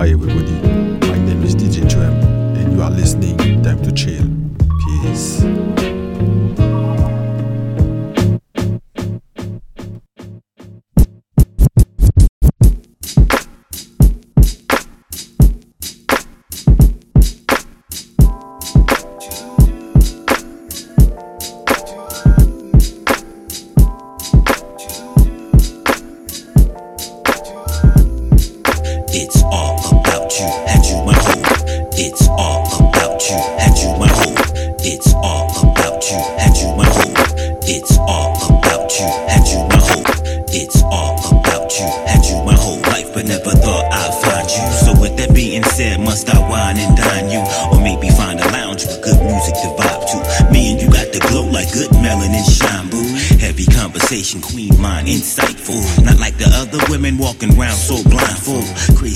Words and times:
Hi 0.00 0.08
everybody, 0.08 0.50
my 0.50 0.60
name 0.62 0.69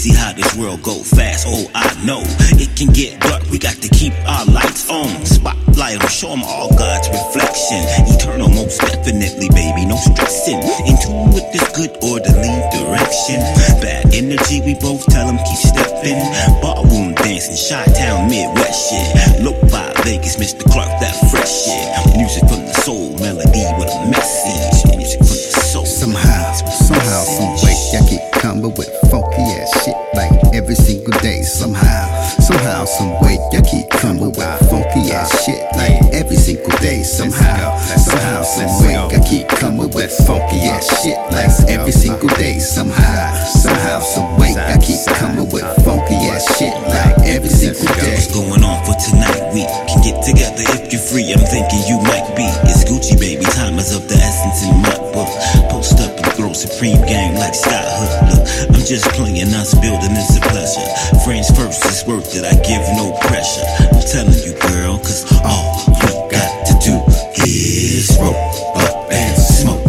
Crazy 0.04 0.20
how 0.20 0.32
this 0.34 0.54
world 0.56 0.82
go 0.82 0.92
fast. 1.00 1.46
Oh, 1.48 1.64
I 1.74 1.88
know 2.04 2.20
it 2.60 2.76
can 2.76 2.92
get 2.92 3.20
dark. 3.20 3.40
We 3.48 3.56
got 3.58 3.76
to 3.80 3.88
keep 3.88 4.12
our 4.28 4.44
lights 4.44 4.90
on. 4.90 5.08
Spotlight 5.24 5.96
'em, 5.96 6.08
show 6.08 6.32
'em 6.32 6.42
all 6.44 6.68
God's 6.76 7.08
reflection. 7.08 7.80
Eternal, 8.12 8.50
most 8.50 8.80
definitely, 8.80 9.48
baby. 9.56 9.86
No 9.86 9.96
stressing. 9.96 10.60
In 10.84 11.00
tune 11.00 11.32
with 11.32 11.48
this 11.56 11.64
good 11.72 11.96
orderly 12.04 12.52
direction. 12.76 13.40
Bad 13.80 14.12
energy, 14.12 14.60
we 14.60 14.74
both 14.74 15.06
tell 15.06 15.26
'em 15.26 15.38
keep 15.38 15.72
stepping. 15.72 16.20
Ballroom 16.60 17.14
dancing, 17.14 17.56
Chi 17.56 17.84
Town, 17.96 18.28
Midwest 18.28 18.90
shit. 18.90 19.40
Low 19.40 19.56
by 19.72 19.88
Vegas, 20.04 20.36
Mr. 20.36 20.68
Clark, 20.68 21.00
that 21.00 21.16
fresh 21.30 21.64
shit. 21.64 22.16
Music 22.16 22.44
from 22.50 22.66
the 22.66 22.74
soul, 22.84 23.16
melody 23.24 23.64
with 23.78 23.88
a 23.88 24.04
message. 24.12 24.84
Music 24.96 25.20
from 25.24 25.40
the 25.48 25.60
soul. 25.72 25.86
Somehow, 25.86 26.52
somehow, 26.92 27.24
some 27.24 27.56
way, 27.64 27.76
I 27.96 28.04
keep 28.10 28.33
coming 28.44 28.74
with 28.76 28.92
funky 29.08 29.40
ass 29.56 29.72
shit 29.84 29.96
like 30.12 30.28
every 30.52 30.74
single 30.74 31.16
day. 31.20 31.40
Somehow, 31.40 32.04
somehow, 32.44 32.84
some 32.84 33.16
way, 33.24 33.40
I 33.56 33.62
keep 33.64 33.88
coming 33.88 34.36
with 34.36 34.60
funky 34.68 35.12
ass 35.16 35.32
shit 35.46 35.64
like 35.80 36.12
every 36.12 36.36
single 36.36 36.76
day. 36.84 37.02
Somehow, 37.02 37.78
somehow, 37.78 38.42
some 38.42 38.68
way, 38.84 38.96
I 39.00 39.24
keep 39.24 39.48
coming 39.48 39.88
with 39.96 40.12
funky 40.28 40.60
ass 40.68 40.84
shit 41.00 41.16
like 41.32 41.48
every 41.72 41.92
single 41.92 42.28
day. 42.36 42.58
Somehow, 42.58 43.32
somehow, 43.48 44.00
some 44.00 44.36
way, 44.36 44.52
I 44.52 44.76
keep 44.76 45.00
coming 45.16 45.48
with 45.48 45.64
funky 45.80 46.20
ass 46.28 46.44
shit 46.58 46.76
like 46.92 47.16
every 47.24 47.48
single 47.48 47.88
day. 47.96 48.12
What's 48.12 48.28
going 48.28 48.62
on 48.62 48.84
for 48.84 48.92
tonight? 49.08 49.40
We 49.56 49.64
can 49.88 50.04
get 50.04 50.20
together 50.20 50.68
if 50.76 50.92
you're 50.92 51.00
free. 51.00 51.32
I'm 51.32 51.40
thinking 51.40 51.80
you 51.88 51.96
might 52.04 52.28
be. 52.36 52.44
It's 52.68 52.84
Gucci, 52.84 53.18
baby. 53.18 53.48
Time 53.56 53.78
is 53.80 53.96
of 53.96 54.06
the 54.06 54.20
essence 54.20 54.68
in 54.68 54.76
my 54.84 54.96
book. 55.16 55.32
Post 55.72 55.96
up 56.04 56.12
and 56.12 56.32
throw 56.36 56.52
supreme 56.52 57.00
gang 57.08 57.36
like 57.40 57.54
Scott 57.54 57.88
Hook. 57.88 58.33
I'm 58.68 58.84
just 58.84 59.06
playing 59.14 59.52
us, 59.54 59.74
building 59.74 60.16
is 60.16 60.36
a 60.36 60.40
pleasure. 60.40 60.86
Friends 61.24 61.50
first, 61.50 61.84
it's 61.86 62.06
worth 62.06 62.34
it. 62.34 62.44
I 62.44 62.54
give 62.62 62.82
no 62.96 63.12
pressure. 63.28 63.64
I'm 63.92 64.00
telling 64.02 64.38
you, 64.44 64.54
girl, 64.70 64.98
cause 64.98 65.24
all 65.44 65.84
we 65.88 66.30
got 66.30 66.66
to 66.66 66.74
do 66.82 66.96
is 67.44 68.16
roll 68.20 68.34
up 68.76 69.10
and 69.12 69.36
smoke. 69.36 69.84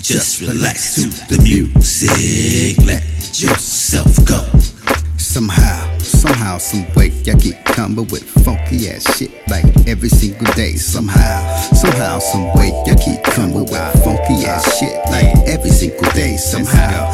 Just 0.00 0.40
relax 0.40 0.94
to 0.96 1.08
the 1.34 1.40
music. 1.42 2.78
Let 2.84 3.02
yourself 3.40 4.12
go. 4.24 4.40
Somehow, 5.18 5.98
somehow, 5.98 6.58
some 6.58 6.86
way, 6.94 7.10
I 7.26 7.34
keep 7.34 7.64
coming 7.64 8.06
with 8.06 8.22
funky 8.44 8.88
ass 8.88 9.18
shit 9.18 9.32
like 9.48 9.64
every 9.88 10.08
single 10.08 10.46
day. 10.54 10.74
Somehow, 10.76 11.42
somehow, 11.72 12.18
some 12.20 12.52
way, 12.54 12.70
I 12.86 12.94
keep 12.94 13.22
coming 13.24 13.64
with 13.64 14.04
funky 14.04 14.46
ass 14.46 14.78
shit 14.78 14.94
like 15.10 15.34
every 15.48 15.70
single 15.70 16.08
day. 16.12 16.36
Somehow, 16.36 17.10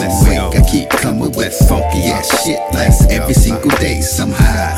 I 0.00 0.62
keep 0.70 0.88
coming 0.88 1.32
with 1.32 1.52
funky 1.68 2.04
ass 2.08 2.44
shit 2.44 2.58
like 2.72 2.92
every 3.10 3.34
single 3.34 3.70
day. 3.76 4.00
Somehow, 4.00 4.74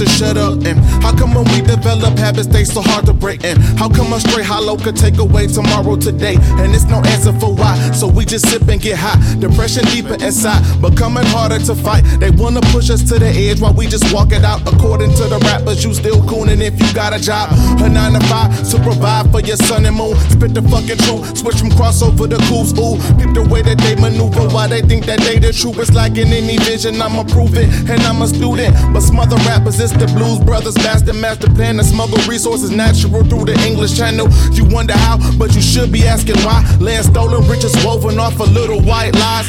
answer 0.00 0.16
shut 0.16 0.36
up? 0.36 0.54
And 0.64 0.99
how 1.10 1.16
come 1.16 1.34
when 1.34 1.44
we 1.50 1.60
develop 1.66 2.16
habits, 2.18 2.46
they 2.46 2.62
so 2.62 2.80
hard 2.80 3.04
to 3.06 3.12
break? 3.12 3.42
And 3.42 3.58
how 3.78 3.88
come 3.88 4.12
a 4.12 4.20
straight 4.20 4.46
hollow 4.46 4.76
could 4.76 4.96
take 4.96 5.18
away 5.18 5.48
tomorrow 5.48 5.96
today? 5.96 6.36
And 6.62 6.72
it's 6.72 6.84
no 6.84 7.02
answer 7.02 7.32
for 7.32 7.52
why, 7.52 7.74
so 7.90 8.06
we 8.06 8.24
just 8.24 8.48
sip 8.48 8.68
and 8.68 8.80
get 8.80 8.96
high. 8.96 9.18
Depression 9.40 9.84
deeper 9.86 10.14
inside, 10.14 10.62
becoming 10.80 11.24
harder 11.26 11.58
to 11.58 11.74
fight. 11.74 12.02
They 12.20 12.30
wanna 12.30 12.60
push 12.70 12.90
us 12.90 13.02
to 13.10 13.18
the 13.18 13.26
edge 13.26 13.60
while 13.60 13.74
we 13.74 13.86
just 13.86 14.12
walk 14.14 14.30
it 14.30 14.44
out. 14.44 14.62
According 14.72 15.10
to 15.14 15.24
the 15.26 15.38
rappers, 15.50 15.82
you 15.82 15.92
still 15.94 16.22
cooning 16.30 16.60
if 16.60 16.78
you 16.78 16.94
got 16.94 17.12
a 17.12 17.18
job. 17.20 17.50
A 17.82 17.88
nine 17.88 18.12
to 18.12 18.20
five 18.26 18.50
to 18.70 18.78
provide 18.78 19.32
for 19.32 19.40
your 19.40 19.56
sun 19.56 19.86
and 19.86 19.96
moon. 19.96 20.14
Spit 20.30 20.54
the 20.54 20.62
fucking 20.62 20.98
truth, 21.10 21.38
switch 21.38 21.58
from 21.58 21.70
crossover 21.70 22.30
to 22.30 22.38
cools. 22.46 22.70
Ooh, 22.78 22.94
peep 23.18 23.34
the 23.34 23.42
way 23.50 23.62
that 23.62 23.78
they 23.78 23.96
maneuver, 23.96 24.46
why 24.54 24.68
they 24.68 24.80
think 24.82 25.06
that 25.06 25.18
they 25.20 25.38
the 25.40 25.52
truth. 25.52 25.78
It's 25.78 25.92
like 25.92 26.16
in 26.18 26.28
any 26.28 26.56
vision, 26.58 27.02
I'ma 27.02 27.24
prove 27.24 27.56
it, 27.56 27.66
and 27.90 28.00
I'm 28.02 28.22
a 28.22 28.28
student. 28.28 28.76
But 28.92 29.00
smother 29.00 29.36
rappers, 29.50 29.80
it's 29.80 29.92
the 29.92 30.06
Blues 30.14 30.38
Brothers, 30.38 30.76
master 30.76 30.99
master 31.20 31.48
plan 31.54 31.76
to 31.76 31.84
smuggle 31.84 32.18
resources 32.28 32.70
natural 32.70 33.24
through 33.24 33.44
the 33.44 33.56
English 33.66 33.96
channel. 33.96 34.28
You 34.52 34.64
wonder 34.64 34.94
how, 34.94 35.18
but 35.38 35.54
you 35.54 35.62
should 35.62 35.92
be 35.92 36.06
asking 36.06 36.38
why. 36.44 36.64
Land 36.80 37.06
stolen, 37.06 37.46
riches 37.48 37.74
woven 37.84 38.18
off 38.18 38.40
of 38.40 38.52
little 38.52 38.80
white 38.80 39.14
lies. 39.14 39.48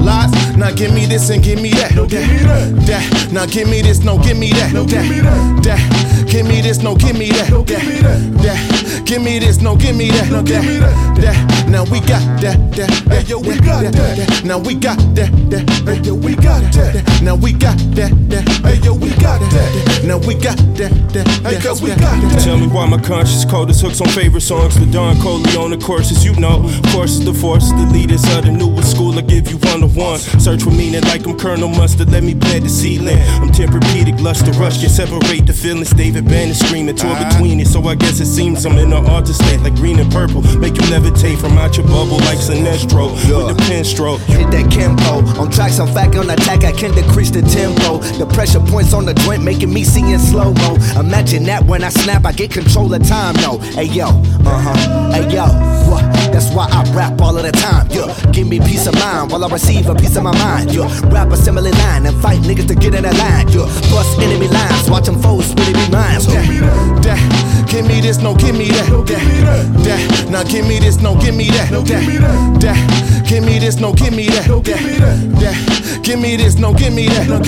Lies, 0.00 0.56
now 0.56 0.70
give 0.70 0.92
me 0.94 1.06
this 1.06 1.28
and 1.30 1.42
give 1.42 1.60
me 1.60 1.70
that. 1.70 1.94
No, 1.94 2.06
give 2.06 2.26
me 2.28 2.38
that. 2.38 2.86
that. 2.86 3.32
Now 3.32 3.46
give 3.46 3.68
me 3.68 3.82
this, 3.82 4.00
no, 4.02 4.18
give 4.18 4.38
me 4.38 4.50
that. 4.52 4.72
No, 4.72 4.84
give 4.84 5.08
me 5.08 5.20
that. 5.20 5.62
That. 5.64 6.29
Give 6.30 6.46
me 6.46 6.60
this, 6.60 6.78
no, 6.78 6.94
give 6.94 7.18
me 7.18 7.28
that. 7.30 7.50
No, 7.50 7.64
give 7.64 7.82
me 7.84 7.96
that. 8.06 8.20
That. 8.42 9.02
Give 9.04 9.20
me 9.20 9.40
this, 9.40 9.60
no, 9.60 9.74
give 9.74 9.96
me 9.96 10.10
that. 10.10 10.30
No, 10.30 10.42
give 10.42 10.62
me 10.62 10.78
that. 10.78 11.16
That. 11.20 11.68
Now 11.68 11.82
we 11.84 11.98
got 11.98 12.22
that. 12.40 12.56
That. 12.76 12.90
Hey 13.10 13.22
yo, 13.26 13.40
we 13.40 13.58
got 13.58 13.82
that. 13.92 14.42
Now 14.44 14.58
we 14.58 14.74
got 14.74 14.98
that. 15.16 15.30
That. 15.50 15.68
Hey 15.84 16.00
yo, 16.02 16.14
we 16.14 16.36
got 16.36 16.62
that. 16.72 17.20
Now 17.22 17.34
we 17.34 17.52
got 17.52 17.76
that. 17.96 18.12
That. 18.30 18.48
Hey 18.62 18.78
yo, 18.78 18.94
we 18.94 19.10
got 19.18 19.40
that. 19.40 20.04
Now 20.04 20.18
we 20.18 20.34
got 20.34 20.56
that. 20.78 20.92
That. 21.12 21.26
Hey, 21.42 21.60
cause 21.60 21.82
we 21.82 21.90
got 21.90 21.98
that. 21.98 22.42
Tell 22.44 22.58
me 22.58 22.68
why 22.68 22.86
my 22.86 22.98
conscience 22.98 23.44
cold 23.44 23.68
as 23.70 23.80
hooks 23.80 24.00
on 24.00 24.08
favorite 24.08 24.40
songs. 24.42 24.78
The 24.78 24.86
Don 24.86 25.20
Corleone, 25.20 25.72
of 25.72 25.82
courses 25.82 26.24
you 26.24 26.34
know. 26.36 26.64
Of 26.64 26.82
course, 26.92 27.18
the 27.18 27.34
force, 27.34 27.70
the 27.70 27.86
leaders 27.92 28.24
of 28.36 28.44
the 28.44 28.52
newest 28.52 28.92
school. 28.92 29.18
I 29.18 29.22
give 29.22 29.50
you 29.50 29.58
one 29.58 29.80
to 29.80 29.88
one. 29.88 30.18
Search 30.18 30.62
for 30.62 30.70
meaning 30.70 31.02
like 31.02 31.26
I'm 31.26 31.36
Colonel 31.36 31.68
Mustard. 31.68 32.10
Let 32.10 32.22
me 32.22 32.34
plant 32.34 32.64
the 32.64 32.70
ceiling. 32.70 33.18
I'm 33.42 33.50
Tempur-Pedic, 33.50 34.20
lust 34.22 34.46
to 34.46 34.52
rush. 34.52 34.80
Can 34.80 34.88
separate 34.88 35.46
the 35.46 35.52
feelings. 35.52 35.90
David 35.90 36.19
Banner 36.22 36.54
screaming, 36.54 36.96
torn 36.96 37.16
between 37.28 37.60
it. 37.60 37.66
So 37.66 37.82
I 37.84 37.94
guess 37.94 38.20
it 38.20 38.26
seems 38.26 38.64
I'm 38.66 38.78
in 38.78 38.92
an 38.92 39.06
alter 39.06 39.32
state 39.32 39.60
like 39.60 39.74
green 39.76 39.98
and 39.98 40.10
purple. 40.10 40.42
Make 40.58 40.74
you 40.74 40.82
levitate 40.92 41.38
from 41.38 41.58
out 41.58 41.76
your 41.76 41.86
bubble 41.86 42.18
like 42.28 42.38
Sinestro 42.38 43.12
with 43.12 43.56
the 43.56 43.64
pen 43.66 43.84
stroke. 43.84 44.20
Hit 44.22 44.50
that 44.50 44.66
Kimpo. 44.70 45.38
On 45.38 45.50
tracks, 45.50 45.78
I'm 45.78 45.92
back 45.94 46.16
on 46.16 46.30
attack. 46.30 46.64
I 46.64 46.72
can 46.72 46.92
decrease 46.94 47.30
the 47.30 47.42
tempo. 47.42 47.98
The 48.18 48.26
pressure 48.26 48.60
points 48.60 48.92
on 48.92 49.04
the 49.06 49.14
joint 49.14 49.42
making 49.42 49.72
me 49.72 49.84
see 49.84 50.12
in 50.12 50.18
slow 50.18 50.52
mo. 50.52 50.76
Imagine 50.98 51.44
that 51.44 51.64
when 51.64 51.84
I 51.84 51.90
snap, 51.90 52.24
I 52.24 52.32
get 52.32 52.50
control 52.50 52.92
of 52.92 53.06
time. 53.06 53.34
No, 53.36 53.58
hey 53.58 53.84
yo, 53.84 54.08
uh 54.08 54.58
huh, 54.60 55.12
hey 55.12 55.32
yo, 55.32 55.46
what? 55.90 56.02
That's 56.32 56.50
why 56.52 56.68
I 56.70 56.82
rap 56.94 57.20
all 57.20 57.36
of 57.36 57.42
the 57.42 57.52
time. 57.52 57.86
Yeah, 57.90 58.12
give 58.32 58.48
me 58.48 58.58
peace 58.60 58.86
of 58.86 58.94
mind 58.94 59.30
while 59.30 59.44
I 59.44 59.48
receive 59.48 59.88
a 59.88 59.94
piece 59.94 60.16
of 60.16 60.22
my 60.22 60.36
mind. 60.36 60.72
Yeah, 60.74 60.88
rap 61.10 61.30
a 61.30 61.36
similar 61.36 61.70
line 61.70 62.06
and 62.06 62.16
fight 62.22 62.40
niggas 62.40 62.68
to 62.68 62.74
get 62.74 62.94
in 62.94 63.02
that 63.02 63.16
line. 63.16 63.48
Yeah, 63.48 63.66
bust 63.90 64.18
enemy 64.18 64.48
lines, 64.48 64.90
watch 64.90 65.06
them 65.06 65.20
foes 65.20 65.54
really 65.54 65.74
be 65.74 65.90
mine. 65.90 66.09
So, 66.18 66.32
that, 66.32 67.02
that. 67.04 67.66
Give 67.70 67.86
me 67.86 68.00
this, 68.00 68.18
no, 68.18 68.34
give 68.34 68.56
me 68.56 68.68
that. 68.68 68.88
That, 69.06 69.84
that. 69.84 70.30
Now 70.30 70.42
give 70.42 70.66
me 70.66 70.78
this, 70.80 71.00
no, 71.00 71.14
give 71.20 71.36
me 71.36 71.48
that. 71.50 71.70
Give 71.86 72.06
me 72.06 72.16
that. 72.18 72.60
that. 72.60 73.26
Give 73.28 73.44
me 73.44 73.58
this, 73.60 73.76
no, 73.78 73.92
give 73.92 74.12
me 74.12 74.26
that. 74.26 74.46
Give 74.64 74.82
me 74.82 74.98
that. 74.98 75.16
that. 75.38 76.00
Give 76.02 76.18
me 76.18 76.36
this, 76.36 76.58
no, 76.58 76.74
give 76.74 76.92
me 76.92 77.06
that. 77.06 77.28
That. 77.28 77.44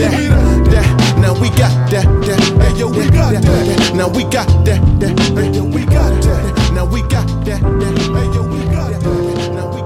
that. 0.71 1.19
Now 1.19 1.35
we 1.41 1.49
got 1.51 1.91
that. 1.91 2.05
that. 2.07 2.39
that. 2.59 2.79
Yo, 2.79 2.89
we 2.89 3.11
got 3.11 3.33
that. 3.33 3.95
Now 3.95 4.09
we 4.09 4.23
got 4.25 4.47
that. 4.65 4.81
that. 5.01 5.55
Yo, 5.55 5.65
we 5.65 5.85
got 5.87 6.23
that. 6.23 6.73
Now 6.73 6.87
we 6.87 7.03
got 7.03 7.27
that. 7.45 7.61
that. 7.61 8.35
Yo, 8.35 8.43
we 8.47 8.63
got 8.71 9.03
that. 9.03 9.53
Now 9.55 9.75
we 9.75 9.81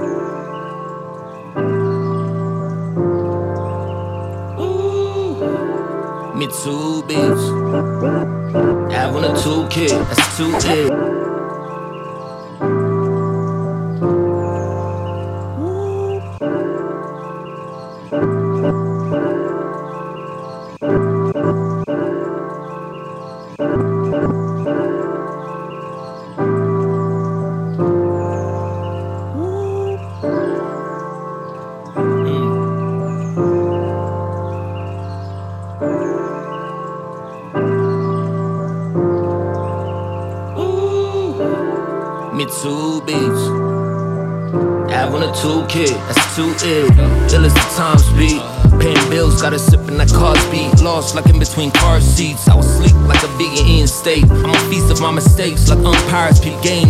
got. 0.00 0.15
Me 6.46 6.52
two 6.62 7.02
beats. 7.08 7.42
Having 8.94 9.24
a 9.24 9.42
two 9.42 9.66
kid, 9.68 9.90
that's 9.90 10.36
two 10.36 10.52
it. 10.60 11.15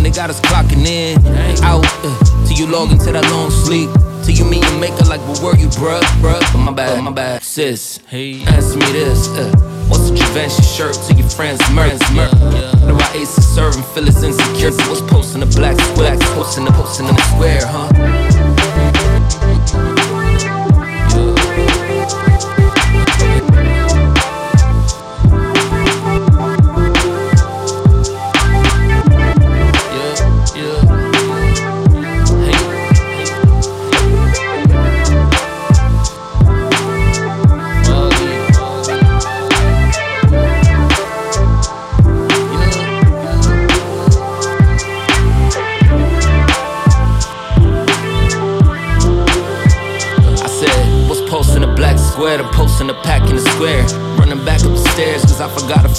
They 0.07 0.13
got 0.13 0.29
us 0.29 0.39
clocking 0.39 0.85
in, 0.85 1.17
out. 1.65 1.83
Uh, 2.01 2.45
till 2.47 2.55
you 2.55 2.65
log 2.67 2.93
into 2.93 3.11
that 3.11 3.29
long 3.29 3.51
sleep. 3.51 3.89
Till 4.23 4.35
you 4.35 4.45
meet 4.45 4.63
your 4.63 4.79
maker, 4.79 5.03
like, 5.03 5.19
what 5.27 5.43
were 5.43 5.57
you, 5.57 5.67
bruh, 5.67 5.99
bruh? 6.23 6.39
But 6.53 6.59
my 6.59 6.71
bad, 6.71 7.03
my 7.03 7.11
bad, 7.11 7.43
sis. 7.43 7.99
Hey, 8.07 8.41
ask 8.45 8.73
me 8.77 8.85
this. 8.93 9.27
Uh, 9.27 9.51
What's 9.89 10.09
a 10.09 10.13
Givenchy 10.13 10.63
shirt 10.63 10.95
to 11.07 11.13
your 11.13 11.27
friends' 11.27 11.59
merch? 11.73 11.99
Murk. 12.13 12.31
The 12.31 12.95
right 12.97 13.15
ace 13.17 13.37
is 13.37 13.53
serving, 13.53 13.83
feel 13.83 14.07
it's 14.07 14.23
insecure. 14.23 14.71
What's 14.87 15.01
posting 15.01 15.41
the 15.41 15.45
black 15.47 15.77
square? 15.77 16.15
Posting 16.35 16.63
the 16.63 16.71
posting 16.71 17.09
in 17.09 17.15
the 17.15 17.21
square, 17.23 17.65
huh? 17.65 18.26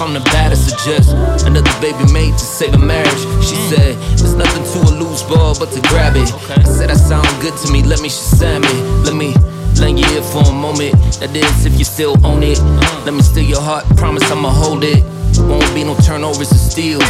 I'm 0.08 0.14
the 0.14 0.20
baddest 0.30 0.72
of 0.72 0.78
just 0.86 1.10
another 1.44 1.74
baby 1.80 2.06
made 2.12 2.32
to 2.32 2.38
save 2.38 2.72
a 2.74 2.78
marriage. 2.78 3.18
She 3.42 3.58
hmm. 3.58 3.68
said, 3.74 3.94
There's 4.16 4.34
nothing 4.34 4.62
to 4.62 4.78
a 4.88 4.92
loose 4.94 5.22
ball 5.24 5.58
but 5.58 5.72
to 5.72 5.80
grab 5.90 6.14
it. 6.14 6.30
I 6.54 6.62
said, 6.62 6.88
That 6.88 6.96
sound 6.96 7.26
good 7.42 7.56
to 7.66 7.72
me, 7.72 7.82
let 7.82 8.00
me 8.00 8.08
shazam 8.08 8.62
it. 8.62 8.78
Let 9.04 9.16
me 9.16 9.34
lend 9.80 9.98
your 9.98 10.08
ear 10.14 10.22
for 10.22 10.46
a 10.46 10.52
moment. 10.52 10.94
That 11.18 11.34
is, 11.34 11.66
if 11.66 11.76
you 11.78 11.84
still 11.84 12.14
own 12.24 12.44
it. 12.44 12.60
Uh. 12.62 13.02
Let 13.04 13.14
me 13.14 13.22
steal 13.22 13.44
your 13.44 13.60
heart, 13.60 13.84
promise 13.96 14.30
I'ma 14.30 14.50
hold 14.50 14.84
it. 14.84 15.02
Won't 15.38 15.74
be 15.74 15.82
no 15.82 15.96
turnovers 15.96 16.52
or 16.52 16.62
steals. 16.62 17.02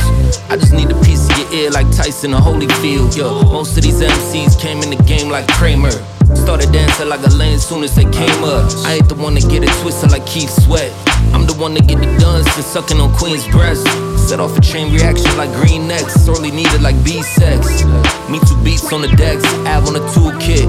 I 0.48 0.56
just 0.56 0.72
need 0.72 0.90
a 0.90 0.98
piece 1.04 1.28
of 1.28 1.38
your 1.38 1.52
ear 1.52 1.70
like 1.70 1.86
Tyson 1.92 2.32
or 2.32 2.40
Holyfield. 2.40 3.16
Yo, 3.16 3.42
most 3.52 3.76
of 3.76 3.84
these 3.84 4.00
MCs 4.00 4.58
came 4.58 4.80
in 4.80 4.90
the 4.90 5.02
game 5.04 5.28
like 5.28 5.46
Kramer. 5.60 5.92
Started 6.34 6.72
dancing 6.72 7.08
like 7.08 7.24
a 7.24 7.30
lane 7.30 7.58
soon 7.58 7.84
as 7.84 7.94
they 7.94 8.04
came 8.04 8.44
up. 8.44 8.70
I 8.84 8.94
ain't 8.94 9.08
the 9.08 9.14
one 9.14 9.34
to 9.34 9.40
get 9.46 9.62
it 9.62 9.70
twisted 9.80 10.10
like 10.10 10.26
Keith 10.26 10.50
Sweat. 10.50 10.92
I'm 11.32 11.46
the 11.46 11.54
one 11.54 11.74
to 11.74 11.82
get 11.82 11.98
the 11.98 12.10
guns 12.18 12.46
and 12.56 12.64
sucking 12.64 13.00
on 13.00 13.12
Queen's 13.14 13.46
breast. 13.48 13.86
Set 14.28 14.40
off 14.40 14.56
a 14.56 14.60
chain 14.60 14.92
reaction 14.92 15.36
like 15.36 15.52
green 15.52 15.86
necks. 15.88 16.14
Sorely 16.24 16.50
needed 16.50 16.82
like 16.82 16.96
B 17.04 17.22
sex. 17.22 17.84
Mitsu 18.28 18.56
beats 18.64 18.92
on 18.92 19.02
the 19.02 19.08
decks, 19.16 19.44
ab 19.64 19.86
on 19.86 19.94
the 19.94 20.04
toolkit. 20.12 20.68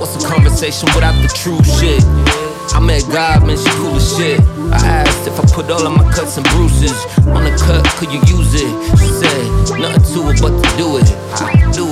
What's 0.00 0.16
a 0.16 0.26
conversation 0.26 0.88
without 0.94 1.14
the 1.22 1.28
true 1.28 1.62
shit? 1.62 2.02
I 2.72 2.80
met 2.80 3.04
God, 3.12 3.46
man, 3.46 3.56
she 3.56 3.68
cool 3.76 3.96
as 3.96 4.16
shit. 4.16 4.40
I 4.72 5.04
asked 5.04 5.28
if 5.28 5.38
I 5.38 5.44
put 5.52 5.70
all 5.70 5.86
of 5.86 5.92
my 5.92 6.10
cuts 6.12 6.38
and 6.38 6.46
bruises 6.56 6.96
on 7.28 7.44
the 7.44 7.52
cut, 7.60 7.84
could 8.00 8.10
you 8.10 8.20
use 8.24 8.54
it? 8.56 8.72
She 8.96 9.08
said, 9.20 9.78
nothing 9.78 10.00
to 10.14 10.32
it 10.32 10.40
but 10.40 10.56
to 10.56 10.68
do 10.80 10.96
it. 10.96 11.04
I 11.36 11.70
do 11.72 11.84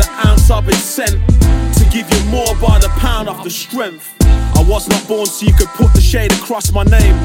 The 0.00 0.08
ounce 0.26 0.50
I've 0.50 0.66
been 0.66 0.74
sent 0.74 1.12
to 1.12 1.84
give 1.90 2.08
you 2.10 2.30
more 2.30 2.54
by 2.56 2.78
the 2.78 2.90
pound 2.98 3.28
of 3.28 3.42
the 3.44 3.50
strength. 3.50 4.14
I 4.22 4.64
was 4.66 4.88
not 4.88 5.06
born 5.06 5.26
so 5.26 5.46
you 5.46 5.52
could 5.52 5.68
put 5.68 5.92
the 5.92 6.00
shade 6.00 6.32
across 6.32 6.72
my 6.72 6.84
name. 6.84 7.16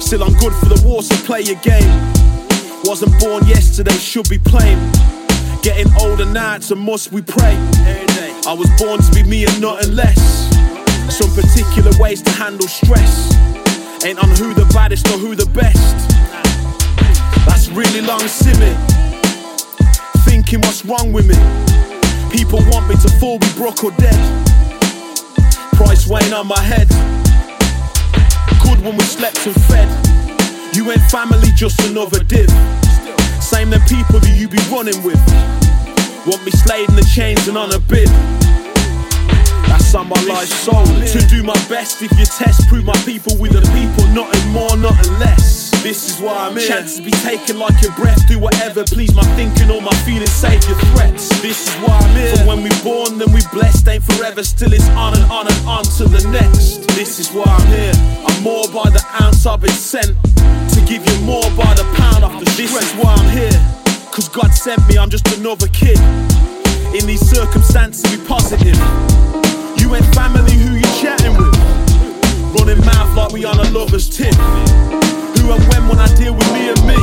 Still, 0.00 0.24
I'm 0.24 0.34
good 0.34 0.52
for 0.54 0.66
the 0.66 0.80
war, 0.84 1.02
so 1.02 1.14
play 1.24 1.42
your 1.42 1.60
game. 1.62 1.90
Wasn't 2.84 3.12
born 3.20 3.46
yesterday, 3.46 3.94
should 3.94 4.28
be 4.28 4.38
plain. 4.38 4.78
Getting 5.62 5.92
older 6.00 6.26
now, 6.26 6.56
it's 6.56 6.70
a 6.70 6.76
must 6.76 7.12
we 7.12 7.22
pray. 7.22 7.56
I 8.46 8.54
was 8.58 8.68
born 8.80 9.00
to 9.00 9.12
be 9.12 9.22
me 9.22 9.44
and 9.44 9.60
nothing 9.60 9.94
less. 9.94 10.50
Some 11.08 11.30
particular 11.30 11.92
ways 11.98 12.22
to 12.22 12.30
handle 12.32 12.66
stress. 12.66 13.32
Ain't 14.04 14.18
on 14.18 14.30
who 14.30 14.54
the 14.54 14.68
baddest 14.74 15.06
or 15.08 15.18
who 15.18 15.36
the 15.36 15.46
best. 15.46 16.10
That's 17.46 17.68
really 17.68 18.00
long 18.00 18.26
simmy. 18.26 19.01
Thinking 20.24 20.60
what's 20.60 20.84
wrong 20.84 21.12
with 21.12 21.26
me. 21.26 21.36
People 22.30 22.60
want 22.70 22.88
me 22.88 22.96
to 22.96 23.08
fall, 23.20 23.38
be 23.38 23.48
broke 23.56 23.84
or 23.84 23.92
dead. 23.92 24.18
Price 25.74 26.06
weighing 26.06 26.32
on 26.32 26.46
my 26.46 26.60
head. 26.60 26.88
Good 28.62 28.80
when 28.84 28.96
we 28.96 29.04
slept 29.04 29.46
and 29.46 29.54
fed. 29.64 29.88
You 30.74 30.90
ain't 30.90 31.02
family, 31.10 31.48
just 31.54 31.80
another 31.82 32.22
div. 32.24 32.48
Same 33.42 33.70
them 33.70 33.82
people 33.82 34.20
that 34.20 34.34
you 34.36 34.48
be 34.48 34.58
running 34.70 35.02
with. 35.02 35.20
Want 36.26 36.44
me 36.44 36.52
slayed 36.52 36.88
in 36.88 36.96
the 36.96 37.04
chains 37.14 37.48
and 37.48 37.58
on 37.58 37.72
a 37.72 37.80
bid. 37.80 38.08
That's 39.66 39.94
on 39.94 40.08
my 40.08 40.22
life 40.24 40.48
soul. 40.48 40.84
To 40.86 41.26
do 41.28 41.42
my 41.42 41.58
best 41.68 42.02
if 42.02 42.12
you 42.18 42.24
test, 42.24 42.68
prove 42.68 42.84
my 42.84 42.96
people 43.04 43.36
with 43.38 43.52
the 43.52 43.62
people, 43.72 44.06
nothing 44.14 44.52
more, 44.52 44.76
nothing 44.76 45.18
less. 45.18 45.71
This 45.82 46.14
is 46.14 46.22
why 46.22 46.46
I'm 46.46 46.56
here. 46.56 46.68
Chances 46.68 47.00
be 47.00 47.10
taken 47.10 47.58
like 47.58 47.82
your 47.82 47.90
breath. 47.96 48.28
Do 48.28 48.38
whatever, 48.38 48.84
please. 48.84 49.12
My 49.16 49.24
thinking, 49.34 49.68
all 49.68 49.80
my 49.80 49.94
feelings, 50.06 50.30
save 50.30 50.62
your 50.68 50.78
threats. 50.94 51.28
This 51.42 51.66
is 51.66 51.74
why 51.82 51.98
I'm 51.98 52.14
here. 52.14 52.36
For 52.36 52.46
when 52.46 52.62
we 52.62 52.70
born, 52.86 53.18
then 53.18 53.32
we 53.32 53.42
blessed. 53.52 53.88
Ain't 53.88 54.04
forever, 54.04 54.44
still 54.44 54.72
it's 54.72 54.88
on 54.90 55.14
and 55.18 55.24
on 55.24 55.48
and 55.48 55.66
on 55.66 55.82
to 55.98 56.04
the 56.04 56.22
next. 56.30 56.86
This 56.94 57.18
is 57.18 57.32
why 57.32 57.42
I'm 57.46 57.66
here. 57.66 57.92
I'm 58.24 58.42
more 58.44 58.68
by 58.68 58.90
the 58.90 59.04
ounce 59.22 59.44
I've 59.44 59.60
been 59.60 59.70
sent. 59.74 60.14
To 60.70 60.80
give 60.86 61.02
you 61.02 61.18
more 61.26 61.50
by 61.58 61.74
the 61.74 61.82
pound 61.98 62.22
the 62.22 62.44
This 62.54 62.70
is 62.70 62.92
why 63.02 63.14
I'm 63.18 63.30
here. 63.34 63.58
Cause 64.12 64.28
God 64.28 64.54
sent 64.54 64.86
me, 64.88 64.98
I'm 64.98 65.10
just 65.10 65.26
another 65.36 65.66
kid. 65.68 65.98
In 66.94 67.10
these 67.10 67.26
circumstances, 67.26 68.06
be 68.06 68.22
positive. 68.24 68.78
You 69.82 69.96
ain't 69.96 70.06
family 70.14 70.54
who 70.54 70.76
you 70.76 70.90
chatting 71.02 71.34
with. 71.34 71.58
Running 72.54 72.84
mouth 72.86 73.16
like 73.16 73.32
we 73.32 73.44
on 73.44 73.58
a 73.58 73.68
lover's 73.70 74.08
tip 74.08 75.01
who 75.42 75.52
and 75.52 75.64
when 75.68 75.88
when 75.88 75.98
I 75.98 76.06
deal 76.14 76.34
with 76.34 76.50
me 76.52 76.70
and 76.70 76.82
me. 76.86 76.98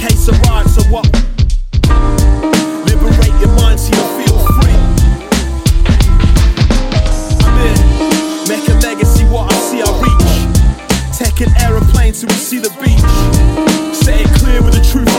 Case 0.00 0.28
arrived, 0.28 0.70
so 0.70 0.82
what? 0.88 1.04
Liberate 2.88 3.36
your 3.40 3.52
mind 3.60 3.78
so 3.78 3.92
you 3.96 4.04
feel 4.18 4.38
free. 4.56 4.78
I'm 7.44 7.56
in, 7.68 7.78
make 8.48 8.66
a 8.68 8.74
legacy 8.80 9.24
what 9.24 9.52
I 9.52 9.56
see 9.68 9.82
I 9.82 9.90
reach. 10.04 10.36
Take 11.16 11.46
an 11.46 11.52
aeroplane 11.60 12.14
so 12.14 12.26
we 12.26 12.34
see 12.34 12.58
the 12.58 12.70
beach. 12.80 13.94
Say 13.94 14.22
it 14.22 14.30
clear 14.40 14.62
with 14.62 14.74
the 14.74 14.84
truth. 14.90 15.15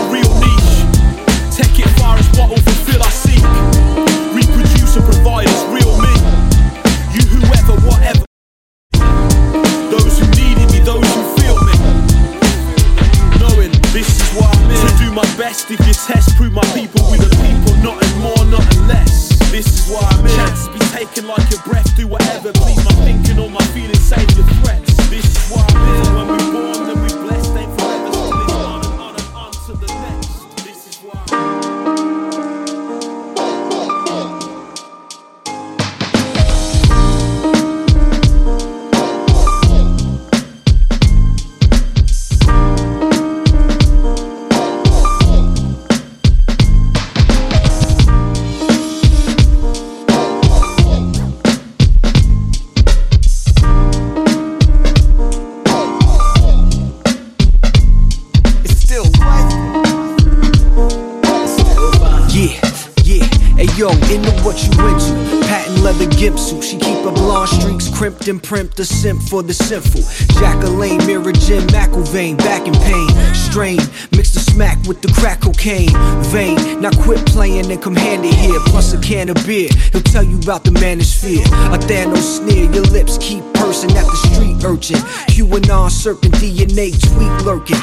Primped. 68.36 68.77
A 68.79 68.86
simp 68.86 69.22
for 69.24 69.41
the 69.41 69.53
sinful. 69.53 70.01
Jacqueline, 70.39 70.98
Mirror 71.07 71.31
Jim, 71.31 71.65
McIlvain, 71.67 72.38
back 72.38 72.67
in 72.67 72.74
pain. 72.74 73.10
Strain, 73.34 73.79
mix 74.12 74.34
the 74.34 74.41
smack 74.41 74.77
with 74.86 75.01
the 75.01 75.07
crack 75.13 75.39
cocaine. 75.41 75.89
Vein, 76.25 76.81
now 76.81 76.91
quit 77.03 77.25
playing 77.25 77.72
and 77.72 77.81
come 77.81 77.96
handy 77.96 78.29
here. 78.29 78.60
Plus 78.67 78.91
a 78.91 79.00
can 79.00 79.29
of 79.29 79.38
beer. 79.48 79.69
He'll 79.93 80.01
tell 80.01 80.24
you 80.24 80.38
about 80.39 80.65
the 80.65 80.72
manosphere. 80.72 81.46
A 81.74 81.77
Thanos 81.77 82.38
sneer. 82.38 82.69
Your 82.72 82.84
lips 82.91 83.17
keep 83.22 83.43
pursing 83.53 83.91
at 83.91 84.05
the 84.05 84.17
street 84.27 84.62
urchin. 84.65 84.98
QAnon 85.31 85.89
serpent 85.89 86.34
DNA 86.36 86.91
tweet 86.91 87.46
lurking. 87.46 87.79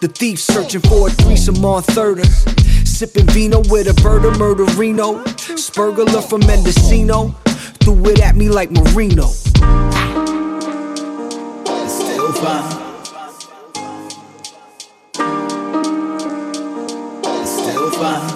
The 0.00 0.08
thief 0.08 0.40
searching 0.40 0.82
for 0.82 1.08
a 1.08 1.10
threesome 1.10 1.64
on 1.64 1.82
thirder. 1.82 2.26
Sipping 2.86 3.26
vino 3.28 3.60
with 3.70 3.88
a 3.88 3.94
bird 4.02 4.26
of 4.26 4.34
murderino. 4.34 5.24
Spurgler 5.56 6.22
from 6.28 6.40
Mendocino. 6.40 7.34
Threw 7.80 8.06
it 8.06 8.20
at 8.20 8.36
me 8.36 8.48
like 8.48 8.70
Marino. 8.70 9.26
It's 11.66 11.94
still 11.94 12.32
fine. 12.32 12.80
It's 17.40 17.50
still 17.50 17.90
fine. 17.90 18.30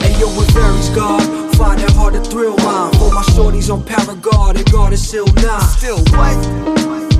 Hey 0.00 0.18
yo, 0.18 0.28
it 0.28 0.50
varies, 0.52 0.88
God. 0.90 1.22
Find 1.56 1.80
it 1.80 1.90
hard 1.90 2.14
to 2.14 2.20
thrill 2.20 2.56
mine. 2.58 2.92
For 2.94 3.12
my 3.12 3.22
shorties 3.34 3.72
on 3.72 3.82
Paragard 3.82 4.56
and 4.56 4.66
Gardasil 4.66 5.26
9. 5.42 5.60
Still 5.60 5.98
what? 6.16 7.11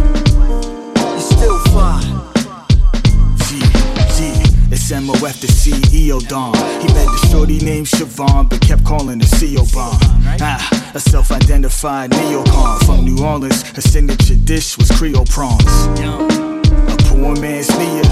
MOF 4.93 5.41
the 5.41 5.47
CEO 5.47 6.21
Don. 6.29 6.53
He 6.83 6.87
met 6.93 7.07
the 7.07 7.29
shorty 7.31 7.59
named 7.61 7.87
Siobhan, 7.87 8.51
but 8.51 8.61
kept 8.61 8.85
calling 8.85 9.21
her 9.21 9.27
CO 9.27 9.65
Bomb. 9.73 9.97
Ah, 10.41 10.93
a 10.95 11.01
self 11.01 11.33
identified 11.33 12.11
neocon 12.11 12.85
from 12.85 13.05
New 13.05 13.25
Orleans. 13.25 13.63
Her 13.71 13.81
signature 13.81 14.35
dish 14.35 14.77
was 14.77 14.91
Creole 14.91 15.25
prawns. 15.25 16.62
A 16.89 16.97
poor 17.09 17.35
man's 17.41 17.71
Nia, 17.79 18.03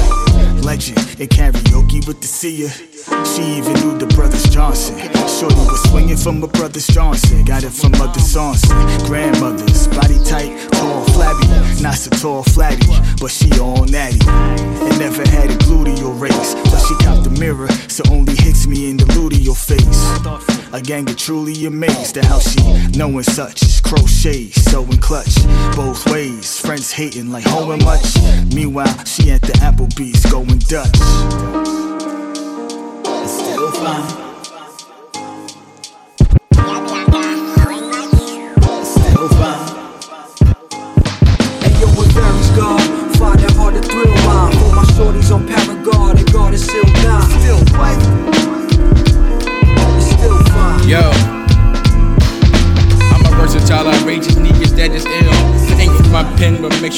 legend 0.62 0.98
in 1.20 1.28
karaoke 1.28 2.06
with 2.06 2.20
the 2.20 2.26
seer. 2.26 2.70
She 3.24 3.42
even 3.58 3.72
knew 3.80 3.98
the 3.98 4.06
brothers 4.14 4.44
Johnson. 4.44 4.96
Shorty 5.26 5.54
was 5.54 5.82
swinging 5.90 6.16
from 6.16 6.40
her 6.42 6.46
brothers 6.46 6.86
Johnson. 6.86 7.44
Got 7.44 7.64
it 7.64 7.70
from 7.70 7.92
mother 7.92 8.20
Saunson. 8.20 8.76
Grandmothers, 9.06 9.88
body 9.88 10.18
tight, 10.24 10.52
tall, 10.72 11.04
flabby. 11.14 11.46
Not 11.82 11.94
so 11.94 12.10
tall, 12.10 12.42
flabby, 12.42 12.86
but 13.20 13.30
she 13.30 13.50
all 13.58 13.84
natty. 13.86 14.20
And 14.28 14.98
never 14.98 15.22
had 15.28 15.50
a 15.50 15.56
gluteal 15.64 16.18
race. 16.20 16.54
But 16.70 16.80
she 16.80 16.94
copped 17.04 17.24
the 17.24 17.30
mirror, 17.40 17.68
so 17.88 18.02
only 18.10 18.34
hits 18.36 18.66
me 18.66 18.90
in 18.90 18.96
the 18.96 19.06
luteal 19.16 19.56
face. 19.56 20.09
A 20.72 20.80
gang 20.80 21.08
of 21.10 21.16
truly 21.16 21.66
amazed 21.66 22.16
at 22.16 22.24
how 22.24 22.38
she 22.38 22.60
knowing 22.96 23.24
such. 23.24 23.82
Crochet, 23.82 24.50
sewing 24.50 24.98
clutch, 24.98 25.34
both 25.74 26.08
ways. 26.12 26.60
Friends 26.60 26.92
hating 26.92 27.32
like 27.32 27.44
home 27.44 27.72
and 27.72 27.84
much. 27.84 28.16
Meanwhile, 28.54 29.04
she 29.04 29.32
at 29.32 29.42
the 29.42 29.52
Applebee's 29.54 30.24
going 30.30 30.58
Dutch. 30.60 30.94
It's 33.24 33.32
still 33.32 33.70
fine. 33.72 34.29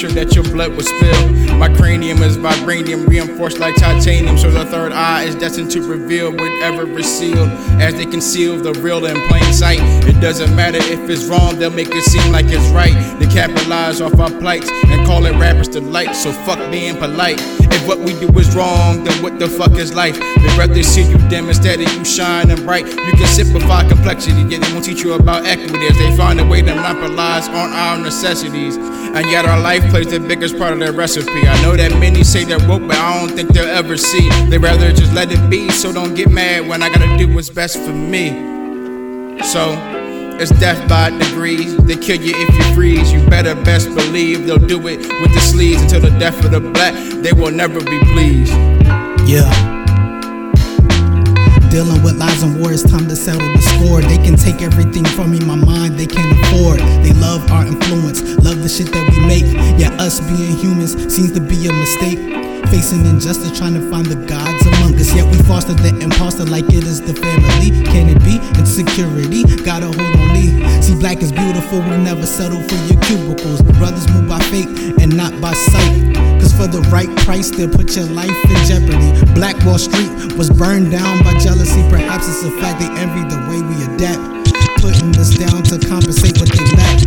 Sure 0.03 0.11
that 0.11 0.35
your 0.35 0.43
blood 0.43 0.75
was 0.75 0.89
spill. 0.89 1.42
My 1.62 1.73
cranium 1.73 2.21
is 2.25 2.37
vibranium, 2.37 3.07
reinforced 3.07 3.61
like 3.61 3.76
titanium, 3.76 4.37
so 4.37 4.50
the 4.50 4.64
third 4.64 4.90
eye 4.90 5.23
is 5.23 5.37
destined 5.37 5.71
to 5.71 5.81
reveal 5.81 6.33
whatever 6.33 6.90
is 6.99 7.07
sealed. 7.07 7.49
As 7.81 7.95
they 7.95 8.04
conceal 8.04 8.59
the 8.61 8.73
real 8.81 9.07
in 9.07 9.14
plain 9.28 9.52
sight, 9.52 9.78
it 10.09 10.21
doesn't 10.21 10.57
matter 10.57 10.78
if 10.78 11.09
it's 11.09 11.26
wrong, 11.26 11.61
they'll 11.61 11.71
make 11.71 11.90
it 11.92 12.02
seem 12.02 12.33
like 12.33 12.47
it's 12.49 12.69
right. 12.71 12.97
They 13.21 13.26
capitalize 13.26 14.00
off 14.00 14.19
our 14.19 14.31
plights 14.40 14.69
and 14.73 15.07
call 15.07 15.25
it 15.25 15.38
rappers 15.38 15.69
delight. 15.69 16.16
So 16.16 16.33
fuck 16.33 16.59
being 16.73 16.97
polite. 16.97 17.38
If 17.38 17.87
what 17.87 18.00
we 18.00 18.19
do 18.19 18.28
is 18.40 18.57
wrong, 18.57 19.04
then 19.04 19.23
what 19.23 19.38
the 19.38 19.49
fuck 19.49 19.78
is 19.78 19.95
life? 19.95 20.19
They'd 20.19 20.59
rather 20.59 20.83
see 20.83 21.09
you 21.09 21.19
dim 21.28 21.47
instead 21.47 21.81
of 21.81 21.92
you 21.95 22.04
shining 22.04 22.64
bright. 22.64 22.87
You 22.87 23.12
can 23.12 23.28
simplify 23.28 23.88
complexity, 23.88 24.42
yet 24.50 24.62
they 24.62 24.73
won't 24.73 24.85
teach 24.85 25.04
you 25.04 25.12
about 25.12 25.47
equity 25.47 25.87
as 25.87 25.97
they 25.97 26.16
find 26.16 26.40
a 26.40 26.45
way 26.45 26.61
to 26.62 26.75
monopolize 26.75 27.47
on 27.49 27.71
our 27.71 27.99
necessities. 27.99 28.76
And 29.14 29.31
yet 29.31 29.45
our 29.45 29.61
life 29.61 29.88
plays 29.90 30.11
the 30.11 30.19
biggest 30.19 30.59
part 30.59 30.73
of 30.73 30.81
their 30.81 30.92
recipe. 30.92 31.52
I 31.53 31.61
know 31.63 31.77
that 31.77 31.93
many 32.01 32.25
say 32.25 32.45
they're 32.45 32.67
woke, 32.67 32.87
but 32.89 32.97
I 32.97 33.21
don't 33.21 33.37
think 33.37 33.51
they'll 33.51 33.69
ever 33.69 33.97
see. 33.97 34.29
They 34.49 34.59
rather 34.59 34.91
just 34.91 35.13
let 35.13 35.31
it 35.31 35.51
be, 35.51 35.71
so 35.71 35.93
don't 35.93 36.15
get 36.15 36.31
mad 36.31 36.67
when 36.67 36.83
I 36.83 36.89
gotta 36.89 37.17
do 37.19 37.33
what's 37.35 37.51
best 37.51 37.77
for 37.77 37.93
me. 37.93 38.31
So, 39.43 39.77
it's 40.41 40.51
death 40.59 40.89
by 40.89 41.11
degrees. 41.11 41.77
They 41.77 41.97
kill 41.97 42.21
you 42.21 42.33
if 42.35 42.55
you 42.55 42.75
freeze. 42.75 43.13
You 43.13 43.25
better 43.29 43.55
best 43.55 43.89
believe 43.95 44.47
they'll 44.47 44.59
do 44.59 44.79
it 44.89 44.99
with 44.99 45.35
the 45.35 45.41
sleeves 45.41 45.83
until 45.83 46.01
the 46.01 46.19
death 46.19 46.43
of 46.45 46.51
the 46.53 46.61
black. 46.61 46.95
They 47.23 47.33
will 47.33 47.53
never 47.53 47.81
be 47.81 47.99
pleased. 48.13 48.53
Yeah. 49.29 49.72
Dealing 51.73 52.02
with 52.02 52.19
lies 52.19 52.43
and 52.43 52.61
war, 52.61 52.71
it's 52.71 52.83
time 52.83 53.09
to 53.09 53.17
settle 53.17 53.49
the 53.49 53.62
score. 53.62 54.02
They 54.02 54.19
can 54.19 54.37
take 54.37 54.61
everything 54.61 55.07
from 55.17 55.31
me, 55.31 55.41
my 55.41 55.55
mind 55.55 55.99
they 55.99 56.05
can't 56.05 56.31
afford. 56.45 56.81
They 57.00 57.14
love 57.17 57.50
our 57.50 57.64
influence, 57.64 58.21
love 58.45 58.61
the 58.61 58.69
shit 58.69 58.93
that 58.93 59.00
we 59.09 59.25
make. 59.25 59.49
Yeah, 59.81 59.88
us 59.97 60.21
being 60.21 60.55
humans 60.55 60.93
seems 61.09 61.33
to 61.33 61.41
be 61.41 61.57
a 61.67 61.73
mistake. 61.73 62.21
Facing 62.69 63.07
injustice, 63.07 63.57
trying 63.57 63.73
to 63.73 63.81
find 63.88 64.05
the 64.05 64.21
gods 64.29 64.67
among 64.67 65.00
us. 65.00 65.17
Yet 65.17 65.25
we 65.25 65.41
foster 65.49 65.73
the 65.73 65.97
imposter 65.99 66.45
like 66.45 66.69
it 66.69 66.85
is 66.85 67.00
the 67.00 67.14
family. 67.14 67.73
Can 67.88 68.12
it 68.12 68.21
be? 68.21 68.37
Insecurity, 68.61 69.45
gotta 69.64 69.87
hold 69.87 69.97
on 69.97 70.29
me. 70.37 70.52
See, 70.83 70.95
black 71.00 71.23
is 71.23 71.33
beautiful, 71.33 71.81
we 71.81 71.97
never 71.97 72.26
settle 72.26 72.61
for 72.69 72.76
your 72.85 73.00
cubicles. 73.00 73.62
Brothers 73.81 74.07
move 74.12 74.29
by 74.29 74.41
faith 74.52 74.69
and 75.00 75.17
not 75.17 75.33
by 75.41 75.55
sight. 75.55 76.32
Cause 76.53 76.67
for 76.67 76.69
the 76.69 76.83
right 76.91 77.09
price, 77.25 77.51
they'll 77.51 77.69
put 77.69 77.97
your 77.97 78.07
life 78.13 78.33
in 78.45 78.59
jeopardy. 78.69 79.13
Black 79.33 79.57
Wall 79.65 79.79
Street 79.79 80.11
was 80.37 80.51
burned 80.51 80.91
down 80.91 81.23
by 81.25 81.33
jealousy. 81.39 81.81
Perhaps 81.89 82.29
it's 82.29 82.45
a 82.45 82.51
fact 82.61 82.81
they 82.81 82.91
envy 83.01 83.25
the 83.29 83.41
way 83.49 83.61
we 83.65 83.77
adapt. 83.89 84.21
Putting 84.81 85.15
us 85.17 85.33
down 85.39 85.63
to 85.71 85.79
compensate 85.81 86.37
what 86.41 86.51
they 86.53 86.65
lack. 86.77 86.99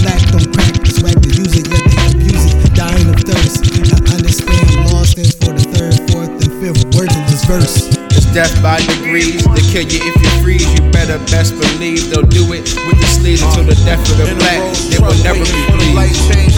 Black 0.00 0.20
don't 0.32 0.48
crack, 0.54 0.72
it's 0.88 1.02
right 1.02 1.16
to 1.16 1.30
use 1.36 1.52
it, 1.58 1.68
yet 1.68 1.84
they 1.84 2.00
abuse 2.16 2.44
it. 2.48 2.56
Dying 2.72 3.08
of 3.10 3.20
thirst. 3.20 3.66
I 3.92 4.14
understand 4.14 4.64
law 4.88 5.02
stands 5.02 5.34
for 5.36 5.52
the 5.52 5.64
third, 5.74 5.96
fourth, 6.08 6.32
and 6.38 6.52
fifth 6.62 6.84
words 6.96 7.12
in 7.12 7.24
this 7.28 7.44
verse. 7.44 7.92
It's 8.14 8.30
death 8.32 8.54
by 8.62 8.78
degrees. 8.78 9.42
They 9.42 9.64
kill 9.68 9.86
you 9.90 10.00
if 10.00 10.16
you 10.16 10.30
freeze. 10.40 10.64
You 10.64 10.86
better 10.92 11.18
best 11.28 11.58
believe 11.58 12.08
they'll 12.08 12.24
do 12.24 12.46
it 12.54 12.70
with 12.86 12.98
the 13.00 13.08
sleeves 13.10 13.42
until 13.42 13.64
the 13.68 13.76
death 13.84 14.00
of 14.06 14.16
the 14.16 14.28
black. 14.38 14.62
They 14.88 14.98
will 15.02 15.18
never 15.26 15.44
be 15.44 15.60
For 15.66 15.76
the 15.76 15.92
life 15.92 16.16
pleased. 16.30 16.48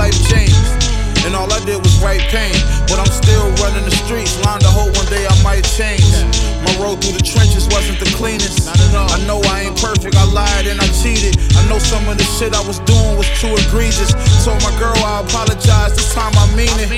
Life 0.00 0.16
changed. 0.32 0.56
And 1.28 1.36
all 1.36 1.52
I 1.52 1.60
did 1.68 1.76
was 1.76 1.92
write 2.00 2.24
pain. 2.32 2.56
But 2.88 2.96
I'm 2.96 3.12
still 3.12 3.44
running 3.60 3.84
the 3.84 3.92
streets. 3.92 4.40
Line 4.40 4.64
to 4.64 4.72
hope 4.72 4.96
one 4.96 5.04
day 5.12 5.28
I 5.28 5.36
might 5.44 5.60
change. 5.76 6.08
My 6.64 6.72
road 6.80 7.04
through 7.04 7.20
the 7.20 7.24
trenches 7.24 7.68
wasn't 7.68 8.00
the 8.00 8.08
cleanest. 8.16 8.64
I 8.72 9.20
know 9.28 9.44
I 9.52 9.68
ain't 9.68 9.76
perfect. 9.76 10.16
I 10.16 10.24
lied 10.32 10.64
and 10.64 10.80
I 10.80 10.88
cheated. 11.04 11.36
I 11.52 11.62
know 11.68 11.76
some 11.76 12.08
of 12.08 12.16
the 12.16 12.24
shit 12.24 12.56
I 12.56 12.64
was 12.64 12.80
doing 12.88 13.20
was 13.20 13.28
too 13.36 13.52
egregious. 13.52 14.16
Told 14.40 14.64
my 14.64 14.72
girl 14.80 14.96
I 15.04 15.20
apologize. 15.20 15.92
This 15.92 16.08
time 16.16 16.32
I 16.40 16.48
mean 16.56 16.72
it. 16.80 16.88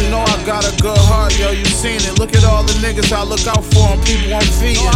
You 0.00 0.08
know 0.08 0.24
I 0.24 0.36
got 0.48 0.64
a 0.64 0.72
good 0.80 1.02
heart, 1.12 1.36
yo, 1.36 1.52
you 1.52 1.68
seen 1.68 2.00
it. 2.08 2.16
Look 2.16 2.32
at 2.32 2.44
all 2.48 2.64
the 2.64 2.76
niggas 2.80 3.12
I 3.12 3.22
look 3.28 3.44
out 3.44 3.64
for 3.76 3.92
and 3.92 4.00
people 4.08 4.32
I'm 4.32 4.48
feeding. 4.56 4.88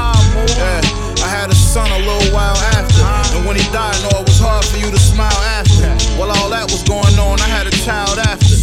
Yeah, 0.56 0.80
I 1.20 1.28
had 1.28 1.52
a 1.52 1.58
son 1.72 1.92
a 1.92 2.00
little 2.08 2.32
while 2.32 2.56
after. 2.80 3.04
And 3.36 3.44
when 3.44 3.60
he 3.60 3.64
died, 3.68 4.00
no, 4.08 4.24
it 4.24 4.26
was 4.26 4.40
hard 4.40 4.64
for 4.64 4.80
you 4.80 4.88
to 4.88 4.98
smile 4.98 5.36
after. 5.60 5.69
While 6.18 6.30
all 6.30 6.50
that 6.50 6.70
was 6.70 6.82
going 6.82 7.18
on, 7.18 7.40
I 7.40 7.48
had 7.48 7.66
a 7.66 7.70
child 7.84 8.18
after. 8.18 8.56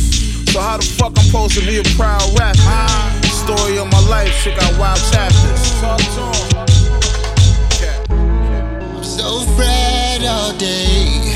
So 0.52 0.60
how 0.60 0.78
the 0.78 0.86
fuck 0.86 1.14
I'm 1.18 1.26
supposed 1.26 1.54
to 1.60 1.66
be 1.66 1.78
a 1.78 1.84
proud 1.96 2.24
rapper? 2.38 2.60
Story 3.28 3.78
of 3.78 3.92
my 3.92 4.00
life, 4.08 4.34
shit 4.42 4.58
got 4.58 4.78
wild 4.78 5.00
chapters. 5.12 5.80
Talk 5.82 6.00
to 6.00 6.24
him. 6.34 6.68
I'm 8.98 9.04
so 9.04 9.42
fried 9.56 10.26
all 10.26 10.54
day, 10.58 11.34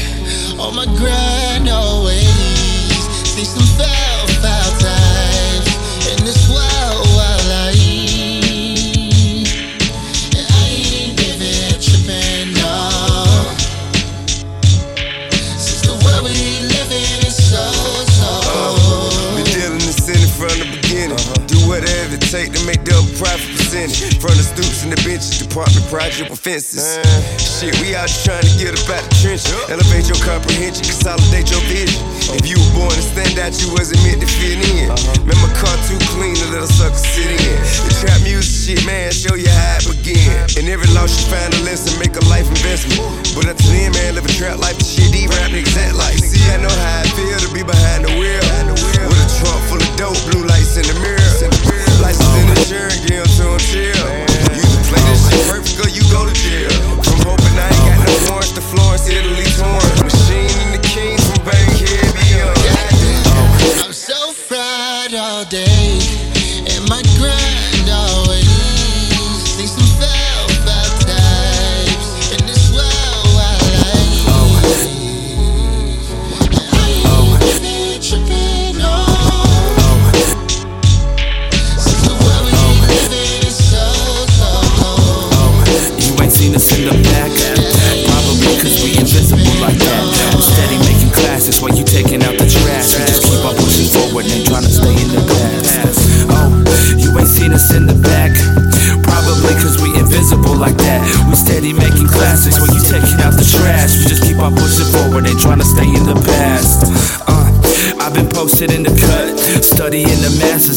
on 0.59 0.75
my 0.75 0.85
grind 0.97 1.69
always. 1.69 2.27
See 3.25 3.45
some 3.45 3.65
project 25.91 26.31
with 26.31 26.39
fences. 26.39 26.95
Shit, 27.36 27.75
we 27.83 27.91
out 27.91 28.07
just 28.07 28.24
trying 28.24 28.48
to 28.48 28.53
get 28.55 28.71
up 28.71 28.88
out 28.88 29.03
the 29.03 29.12
trenches. 29.19 29.51
Elevate 29.67 30.07
your 30.07 30.15
comprehension, 30.24 30.88
consolidate 30.88 31.51
your 31.51 31.60
vision. 31.67 32.00
If 32.31 32.48
you 32.48 32.55
were 32.55 32.88
born 32.88 32.95
to 32.95 33.03
stand 33.03 33.36
out, 33.36 33.51
you 33.60 33.67
wasn't 33.75 34.00
meant 34.07 34.24
to 34.24 34.29
fit 34.39 34.63
in. 34.71 34.88
Man, 35.27 35.36
my 35.43 35.51
car 35.60 35.75
too 35.91 36.00
clean 36.15 36.39
the 36.39 36.48
little 36.55 36.71
sucker 36.71 36.95
sit 36.95 37.27
in. 37.27 37.60
The 37.83 37.91
trap 38.00 38.24
music 38.24 38.48
shit, 38.55 38.81
man, 38.88 39.12
show 39.12 39.36
you 39.36 39.51
how 39.51 39.83
it 39.83 39.91
begin. 39.91 40.31
In 40.55 40.71
every 40.71 40.88
loss, 40.95 41.12
you 41.19 41.27
find 41.27 41.51
a 41.51 41.60
lesson, 41.67 42.00
make 42.00 42.15
a 42.15 42.24
life 42.31 42.48
investment. 42.48 43.03
But 43.36 43.51
until 43.51 43.75
then, 43.75 43.91
man, 43.91 44.15
live 44.15 44.24
a 44.24 44.31
trap 44.31 44.63
life, 44.63 44.79
the 44.79 44.88
shit 44.88 45.12
these 45.12 45.27
rap 45.27 45.51
niggas 45.51 45.75
act 45.75 46.00
like. 46.00 46.15
See, 46.15 46.39
I 46.48 46.55
know 46.63 46.71
how 46.71 47.03
it 47.03 47.12
feel 47.19 47.36
to 47.36 47.51
be 47.51 47.67
behind 47.67 48.07
the 48.07 48.15
wheel. 48.15 48.39
With 48.71 49.19
a 49.19 49.27
trunk 49.43 49.60
full 49.67 49.83
of 49.83 49.91
dope, 50.00 50.15
blue 50.31 50.48
lights 50.48 50.79
in 50.79 50.88
the 50.88 50.95
mirror. 51.03 51.19
License 52.00 52.31
in 52.39 52.48
insurance, 52.48 53.03
give 53.03 53.19
'em 53.19 53.27
to 53.27 53.43
'em 53.51 53.60
chill. 53.60 54.07
You 54.55 54.63
can 54.63 54.83
play 54.88 55.03
this 55.12 55.21
shit 55.27 55.43
perfect, 55.51 55.71
go 56.12 56.25
to 56.25 56.34
jail. 56.34 56.70
From 57.01 57.20
hoping 57.25 57.58
I 57.58 57.68
ain't 57.72 57.86
got 57.88 58.08
no 58.08 58.30
warrants 58.30 58.51
to 58.51 58.62
Florence, 58.62 59.08
Italy, 59.08 59.46
torn. 59.58 59.90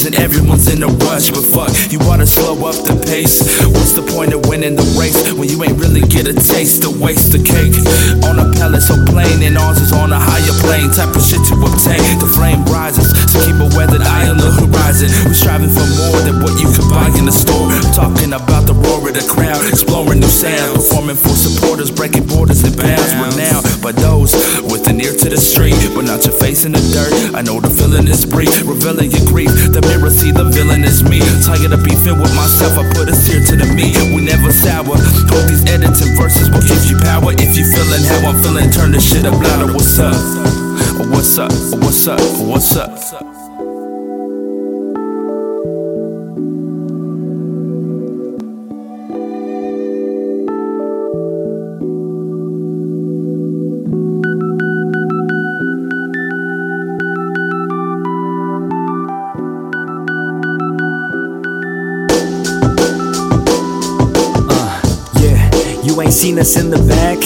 And 0.02 0.18
everyone's 0.18 0.66
in 0.66 0.82
a 0.82 0.90
rush. 1.06 1.30
But 1.30 1.46
fuck, 1.46 1.70
you 1.94 2.02
wanna 2.02 2.26
slow 2.26 2.58
up 2.66 2.74
the 2.82 2.98
pace. 3.06 3.38
What's 3.70 3.94
the 3.94 4.02
point 4.02 4.34
of 4.34 4.42
winning 4.50 4.74
the 4.74 4.82
race 4.98 5.30
when 5.30 5.46
you 5.46 5.62
ain't 5.62 5.78
really 5.78 6.02
get 6.02 6.26
a 6.26 6.34
taste? 6.34 6.82
To 6.82 6.90
waste 6.90 7.30
the 7.30 7.38
cake 7.38 7.78
on 8.26 8.42
a 8.42 8.50
pallet 8.58 8.82
so 8.82 8.98
plain, 9.06 9.38
and 9.46 9.54
ours 9.54 9.78
is 9.78 9.92
on 9.94 10.10
a 10.10 10.18
higher 10.18 10.56
plane. 10.66 10.90
Type 10.90 11.14
of 11.14 11.22
shit 11.22 11.38
to 11.46 11.54
obtain. 11.62 12.02
The 12.18 12.26
flame 12.26 12.66
rises, 12.66 13.14
so 13.30 13.38
keep 13.46 13.54
a 13.62 13.70
weathered 13.78 14.02
eye 14.02 14.26
on 14.26 14.36
the 14.42 14.50
horizon. 14.50 15.14
We're 15.22 15.38
striving 15.38 15.70
for 15.70 15.86
more 15.86 16.18
than 16.26 16.42
what 16.42 16.58
you 16.58 16.66
can 16.74 16.90
buy 16.90 17.06
in 17.14 17.30
the 17.30 17.36
store. 17.36 17.70
I'm 17.70 17.94
talking 17.94 18.34
about 18.34 18.66
the 18.66 18.74
roar 18.74 18.98
of 19.06 19.14
the 19.14 19.22
crowd, 19.30 19.62
exploring 19.70 20.18
new 20.18 20.32
sounds, 20.32 20.90
performing 20.90 21.16
for 21.16 21.38
supporters, 21.38 21.94
breaking 21.94 22.26
borders 22.26 22.66
and 22.66 22.74
bounds. 22.74 23.14
Renowned 23.14 23.64
by 23.78 23.83
not 26.14 26.24
your 26.24 26.38
face 26.38 26.64
in 26.64 26.70
the 26.70 26.78
dirt. 26.94 27.34
I 27.34 27.42
know 27.42 27.58
the 27.58 27.70
feeling 27.70 28.06
is 28.06 28.24
brief, 28.24 28.54
revealing 28.62 29.10
your 29.10 29.26
grief. 29.26 29.50
The 29.50 29.82
mirror 29.82 30.10
see 30.10 30.30
the 30.30 30.44
villain 30.44 30.84
is 30.84 31.02
me. 31.02 31.18
Tired 31.42 31.74
of 31.74 31.82
beefing 31.82 32.22
with 32.22 32.30
myself, 32.38 32.78
I 32.78 32.86
put 32.94 33.10
a 33.10 33.16
tear 33.26 33.42
to 33.42 33.54
the 33.58 33.66
meat. 33.74 33.98
We 34.14 34.22
never 34.22 34.52
sour. 34.52 34.94
Hope 34.94 35.46
these 35.50 35.66
editing 35.66 36.14
verses 36.14 36.46
will 36.54 36.62
give 36.62 36.86
you 36.86 37.02
power. 37.02 37.34
If 37.34 37.58
you 37.58 37.66
feeling 37.66 38.06
how 38.06 38.30
I'm 38.30 38.38
feeling, 38.46 38.70
turn 38.70 38.92
the 38.92 39.00
shit 39.00 39.26
up 39.26 39.34
louder. 39.34 39.74
What's 39.74 39.98
up? 39.98 40.14
What's 41.10 41.34
up? 41.34 41.50
What's 41.82 42.06
up? 42.06 42.22
What's 42.46 42.76
up? 42.76 42.94
Yeah, 42.94 43.53
seen 66.14 66.38
us 66.38 66.54
in 66.56 66.70
the 66.70 66.78
back. 66.86 67.18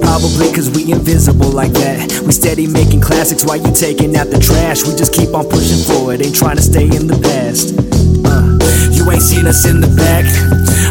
Probably 0.00 0.48
cause 0.48 0.72
we 0.72 0.88
invisible 0.90 1.52
like 1.52 1.72
that. 1.76 2.08
We 2.24 2.32
steady 2.32 2.66
making 2.66 3.02
classics 3.02 3.44
while 3.44 3.60
you 3.60 3.68
taking 3.68 4.16
out 4.16 4.32
the 4.32 4.40
trash. 4.40 4.80
We 4.80 4.96
just 4.96 5.12
keep 5.12 5.36
on 5.36 5.44
pushing 5.44 5.84
forward, 5.84 6.24
ain't 6.24 6.34
trying 6.34 6.56
to 6.56 6.64
stay 6.64 6.88
in 6.88 7.04
the 7.04 7.20
past. 7.20 7.76
Uh, 8.24 8.56
you 8.96 9.04
ain't 9.12 9.20
seen 9.20 9.44
us 9.44 9.68
in 9.68 9.84
the 9.84 9.92
back. 9.92 10.24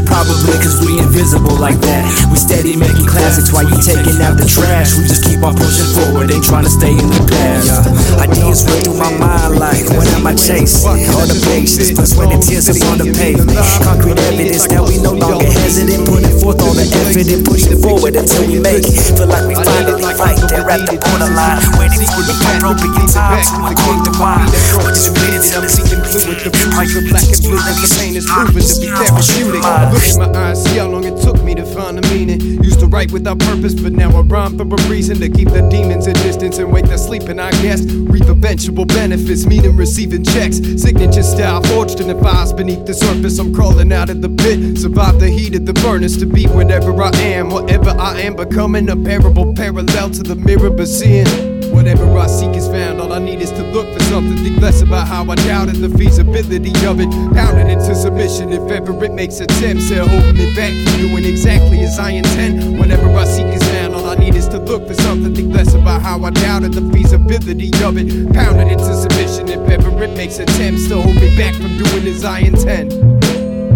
Probably 0.06 0.54
cause 0.62 0.78
we 0.86 1.02
invisible 1.02 1.58
like 1.58 1.82
that. 1.82 2.06
We 2.30 2.38
steady 2.38 2.78
making 2.78 3.10
classics 3.10 3.50
while 3.50 3.66
you 3.66 3.82
taking 3.82 4.22
out 4.22 4.38
the 4.38 4.46
trash. 4.46 4.94
We 4.94 5.10
just 5.10 5.26
keep 5.26 5.42
on 5.42 5.58
pushing 5.58 5.90
forward, 5.90 6.30
ain't 6.30 6.46
trying 6.46 6.70
to 6.70 6.74
stay 6.74 6.94
in 6.94 7.10
the 7.10 7.26
past. 7.34 7.82
Yeah. 7.82 8.30
Ideas 8.30 8.62
run 8.70 8.78
through 8.86 9.02
my 9.02 9.10
mind 9.18 9.58
like 9.58 9.90
what 9.98 10.06
am 10.14 10.30
I 10.30 10.38
chasing? 10.38 11.10
All 11.18 11.26
the 11.26 11.40
patience, 11.50 11.98
plus 11.98 12.14
when 12.14 12.30
tears 12.46 12.70
upon 12.70 13.02
the 13.02 13.10
pavement. 13.10 13.58
Concrete 13.82 14.22
evidence 14.22 14.70
that 14.70 14.86
we 14.86 15.02
no 15.02 15.18
longer 15.18 15.50
hesitant. 15.50 16.06
Putting 16.06 16.23
forth 16.44 16.60
all 16.60 16.76
the 16.76 16.84
effort 16.84 17.32
and 17.32 17.42
pushing 17.48 17.80
forward 17.80 18.20
until 18.20 18.44
we 18.44 18.60
make 18.60 18.84
it. 18.84 19.16
Feel 19.16 19.32
like 19.32 19.48
we 19.48 19.56
finally 19.56 19.96
right 20.20 20.36
there 20.52 20.68
at 20.68 20.84
the 20.84 21.00
borderline. 21.00 21.64
Waiting 21.80 22.04
for 22.12 22.24
the 22.28 22.36
appropriate 22.36 23.08
time 23.16 23.40
to 23.40 23.56
uncork 23.64 24.04
the 24.04 24.14
wine. 24.20 24.52
What 24.84 24.92
is 24.92 25.08
ready 25.08 25.40
to 25.40 25.48
tell 25.48 25.64
us 25.64 25.80
he 25.80 25.84
can 25.88 26.04
with 26.04 26.44
the 26.44 26.52
bruises 26.52 27.00
of 27.00 27.04
black 27.10 27.26
and 27.32 27.40
blue 27.42 27.58
the 27.58 27.90
pain 27.96 28.14
is 28.20 28.28
proven 28.28 28.60
to 28.60 28.76
be 28.76 28.88
therapeutic. 28.92 29.64
Look 29.64 30.04
in 30.04 30.20
my 30.20 30.30
eyes, 30.36 30.60
see 30.68 30.78
how 30.78 30.92
long 30.92 31.08
it 31.08 31.16
took 31.18 31.40
me 31.42 31.56
to 31.56 31.66
find 31.66 31.98
the 31.98 32.04
meaning. 32.12 32.63
To 32.84 32.90
write 32.90 33.14
without 33.14 33.40
purpose, 33.40 33.74
but 33.76 33.94
now 33.94 34.10
I 34.10 34.20
rhyme 34.24 34.58
for 34.58 34.64
a 34.66 34.90
reason 34.90 35.18
to 35.22 35.30
keep 35.30 35.48
the 35.48 35.62
demons 35.72 36.06
at 36.06 36.16
distance 36.16 36.58
and 36.58 36.70
wake 36.70 36.84
the 36.88 36.98
sleeping. 36.98 37.40
I 37.40 37.50
guess 37.62 37.82
reap 37.86 38.26
eventual 38.26 38.84
benefits, 38.84 39.46
meaning 39.46 39.78
receiving 39.78 40.26
checks. 40.26 40.58
Signature 40.58 41.24
style 41.24 41.64
forged 41.64 42.02
in 42.02 42.10
the 42.10 42.22
fires 42.22 42.52
beneath 42.52 42.86
the 42.86 42.94
surface. 42.94 43.40
I'm 43.40 43.56
crawling 43.56 43.94
out 43.94 44.10
of 44.10 44.22
the 44.22 44.28
pit, 44.28 44.78
survive 44.78 45.22
the 45.22 45.30
heat 45.30 45.56
of 45.56 45.66
the 45.66 45.80
furnace 45.80 46.18
to 46.18 46.26
be 46.26 46.46
whatever 46.48 46.92
I 47.02 47.16
am, 47.16 47.52
whatever 47.52 47.92
I 47.92 48.20
am, 48.20 48.36
becoming 48.36 48.90
a 48.90 48.98
parable 48.98 49.54
parallel 49.54 50.10
to 50.10 50.22
the 50.22 50.36
mirror, 50.36 50.70
but 50.70 50.88
seeing. 50.88 51.53
Whatever 51.74 52.06
I 52.18 52.28
seek 52.28 52.56
is 52.56 52.68
found. 52.68 53.02
All 53.02 53.12
I 53.12 53.20
need 53.20 53.42
is 53.42 53.52
to 53.52 53.64
look 53.64 53.92
for 53.94 54.04
something. 54.04 54.38
Think 54.44 54.62
less 54.62 54.82
about 54.82 55.08
how 55.08 55.30
I 55.30 55.36
doubted 55.36 55.78
the 55.78 55.90
feasibility 55.98 56.70
of 56.86 57.00
it. 57.00 57.10
Pounded 57.34 57.68
into 57.68 57.96
submission 57.96 58.54
if 58.54 58.70
ever 58.72 58.92
it 59.04 59.12
makes 59.12 59.40
attempts 59.40 59.92
at 59.92 60.08
holding 60.08 60.38
me 60.38 60.54
back 60.56 60.72
from 60.72 61.02
doing 61.02 61.26
exactly 61.26 61.80
as 61.80 61.98
I 61.98 62.12
intend. 62.12 62.80
Whenever 62.80 63.10
I 63.10 63.26
seek 63.26 63.48
is 63.48 63.64
found, 63.72 63.96
all 63.96 64.06
I 64.06 64.16
need 64.16 64.36
is 64.36 64.48
to 64.50 64.60
look 64.60 64.88
for 64.88 64.94
something. 64.94 65.34
Think 65.34 65.54
less 65.54 65.74
about 65.74 66.02
how 66.02 66.24
I 66.24 66.30
doubted 66.30 66.74
the 66.74 66.88
feasibility 66.94 67.72
of 67.84 67.98
it. 67.98 68.34
Pounded 68.34 68.72
into 68.72 68.94
submission 68.94 69.50
if 69.50 69.70
ever 69.70 69.90
it 70.04 70.16
makes 70.16 70.38
attempts 70.40 70.88
to 70.90 71.02
hold 71.02 71.16
me 71.16 71.36
back 71.36 71.56
from 71.56 71.76
doing 71.78 72.08
as 72.08 72.24
I 72.24 72.40
intend. 72.40 73.13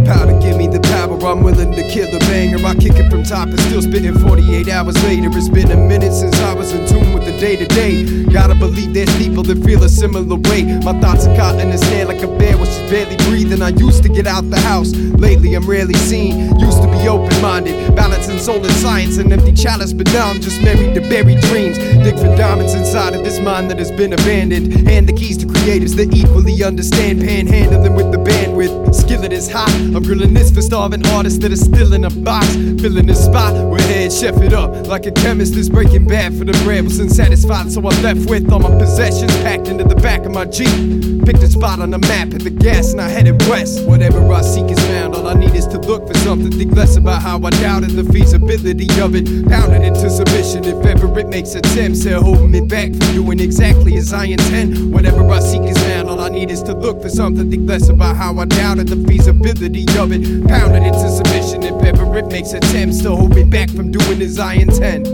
Powder, 0.07 0.39
give 0.39 0.57
me 0.57 0.67
the 0.67 0.79
power. 0.79 1.19
I'm 1.27 1.43
willing 1.43 1.73
to 1.73 1.83
kill 1.89 2.07
a 2.15 2.19
banger. 2.19 2.65
I 2.65 2.73
kick 2.73 2.95
it 2.95 3.11
from 3.11 3.23
top 3.23 3.49
and 3.49 3.59
still 3.59 3.81
spitting 3.81 4.17
48 4.17 4.69
hours 4.69 4.95
later. 5.03 5.29
It's 5.35 5.49
been 5.49 5.69
a 5.71 5.75
minute 5.75 6.13
since 6.13 6.39
I 6.39 6.53
was 6.53 6.71
in 6.71 6.87
tune 6.87 7.13
with 7.13 7.25
the 7.25 7.37
day 7.37 7.55
to 7.57 7.65
day. 7.67 8.23
Gotta 8.25 8.55
believe 8.55 8.93
there's 8.93 9.13
people 9.17 9.43
that 9.43 9.61
feel 9.63 9.83
a 9.83 9.89
similar 9.89 10.37
way. 10.49 10.63
My 10.87 10.97
thoughts 11.01 11.27
are 11.27 11.35
caught 11.35 11.59
in 11.59 11.69
a 11.69 11.77
snare 11.77 12.05
like 12.05 12.23
a 12.23 12.27
bear 12.39 12.55
when 12.57 12.65
she's 12.65 12.89
barely 12.89 13.17
breathing. 13.27 13.61
I 13.61 13.69
used 13.69 14.03
to 14.03 14.09
get 14.09 14.25
out 14.25 14.49
the 14.49 14.59
house. 14.59 14.95
Lately, 14.95 15.53
I'm 15.55 15.67
rarely 15.67 15.95
seen. 15.95 16.57
Used 16.59 16.81
to 16.81 16.87
be 16.87 17.07
open 17.07 17.35
minded, 17.41 17.95
balancing 17.95 18.39
soul 18.39 18.63
and 18.63 18.75
science, 18.75 19.17
an 19.17 19.31
empty 19.31 19.51
chalice. 19.51 19.91
But 19.91 20.07
now 20.13 20.29
I'm 20.29 20.39
just 20.39 20.61
married 20.61 20.95
to 20.95 21.01
buried 21.01 21.41
dreams. 21.41 21.77
Dig 21.77 22.15
for 22.15 22.31
diamonds 22.37 22.73
inside 22.73 23.13
of 23.13 23.23
this 23.25 23.39
mind 23.39 23.69
that 23.71 23.79
has 23.79 23.91
been 23.91 24.13
abandoned. 24.13 24.87
Hand 24.87 25.09
the 25.09 25.13
keys 25.13 25.37
to 25.37 25.45
creators 25.47 25.95
that 25.95 26.13
equally 26.13 26.63
understand 26.63 27.19
panhandling 27.19 27.95
with 27.95 28.11
the 28.11 28.17
bandwidth. 28.17 28.95
Skillet 28.95 29.33
is 29.33 29.51
hot. 29.51 29.69
I'm 29.97 30.03
grilling 30.03 30.35
this 30.35 30.51
for 30.51 30.61
starving 30.61 31.03
artists 31.07 31.39
that 31.39 31.51
are 31.51 31.55
still 31.55 31.93
in 31.93 32.03
a 32.03 32.11
box. 32.11 32.53
Filling 32.53 33.09
a 33.09 33.15
spot 33.15 33.55
where 33.67 33.81
head 33.81 34.13
chef 34.13 34.39
it 34.43 34.53
up 34.53 34.85
like 34.85 35.07
a 35.07 35.11
chemist 35.11 35.55
is 35.55 35.71
breaking 35.71 36.05
bad 36.05 36.37
for 36.37 36.45
the 36.45 36.51
bread. 36.63 36.83
Was 36.83 36.99
unsatisfied, 36.99 37.71
so 37.71 37.79
I'm 37.79 38.03
left 38.03 38.29
with 38.29 38.51
all 38.51 38.59
my 38.59 38.69
possessions 38.77 39.35
packed 39.37 39.67
into 39.67 39.83
the 39.83 39.95
back 39.95 40.23
of 40.23 40.31
my 40.33 40.45
Jeep. 40.45 41.25
Picked 41.25 41.41
a 41.41 41.47
spot 41.47 41.79
on 41.79 41.89
the 41.89 41.97
map, 41.97 42.31
hit 42.31 42.43
the 42.43 42.51
gas, 42.51 42.91
and 42.91 43.01
I 43.01 43.09
headed 43.09 43.41
west. 43.49 43.87
Whatever 43.87 44.21
I 44.31 44.41
seek 44.41 44.69
is 44.69 44.79
found. 44.85 45.15
All 45.15 45.27
I 45.27 45.33
need 45.33 45.55
is 45.55 45.65
to 45.67 45.79
look 45.79 46.07
for 46.07 46.13
something. 46.19 46.51
Think 46.51 46.75
less 46.75 46.95
about 46.95 47.23
how 47.23 47.43
I 47.43 47.49
doubted 47.49 47.89
the 47.89 48.03
feasibility 48.03 48.87
of 49.01 49.15
it. 49.15 49.49
Pounded 49.49 49.81
into 49.81 50.11
submission 50.11 50.63
if 50.63 50.85
ever 50.85 51.07
it 51.17 51.27
makes 51.27 51.55
attempts. 51.55 52.03
They're 52.03 52.21
holding 52.21 52.51
me 52.51 52.61
back 52.61 52.91
from 52.91 53.13
doing 53.15 53.39
exactly 53.39 53.97
as 53.97 54.13
I 54.13 54.25
intend. 54.25 54.93
Whatever 54.93 55.27
I 55.27 55.39
seek 55.39 55.63
is 55.63 55.77
found. 55.79 56.07
All 56.07 56.21
I 56.21 56.29
need 56.29 56.51
is 56.51 56.61
to 56.63 56.75
look 56.75 57.01
for 57.01 57.09
something. 57.09 57.49
Think 57.49 57.67
less 57.67 57.89
about 57.89 58.15
how 58.15 58.37
I 58.37 58.45
doubted 58.45 58.89
the 58.89 58.97
feasibility 59.07 59.86
of 59.95 60.11
it. 60.11 60.47
Pounded 60.47 60.83
into 60.83 61.09
submission 61.09 61.63
if 61.63 61.83
ever 61.83 62.17
it 62.17 62.27
makes 62.27 62.53
attempts 62.53 63.01
to 63.03 63.15
hold 63.15 63.35
me 63.35 63.43
back 63.43 63.69
from 63.69 63.91
doing 63.91 64.21
as 64.21 64.39
I 64.39 64.53
intend. 64.53 65.07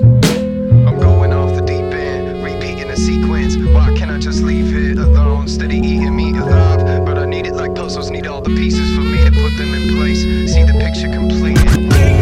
I'm 0.88 1.00
going 1.00 1.34
off 1.34 1.56
the 1.56 1.62
deep 1.62 1.94
end, 1.94 2.44
repeating 2.44 2.88
the 2.88 2.96
sequence. 2.96 3.58
Why 3.58 3.94
can't 3.96 4.12
I 4.12 4.20
just 4.20 4.42
leave 4.42 4.76
it 4.76 4.98
alone? 4.98 5.48
Steady 5.48 5.78
eating 5.78 6.16
me 6.16 6.32
alive. 6.38 7.06
But 7.06 7.18
I 7.18 7.26
need 7.26 7.46
it 7.46 7.54
like 7.54 7.76
puzzles, 7.76 8.10
need 8.10 8.28
all 8.28 8.42
the 8.42 8.56
pieces 8.56 8.96
for 8.96 9.02
me 9.02 9.24
to 9.24 9.32
put 9.32 9.58
them 9.58 9.74
in 9.74 9.96
place. 9.96 10.24
See 10.24 10.64
the 10.64 10.74
picture 10.80 11.12
complete. 11.12 12.12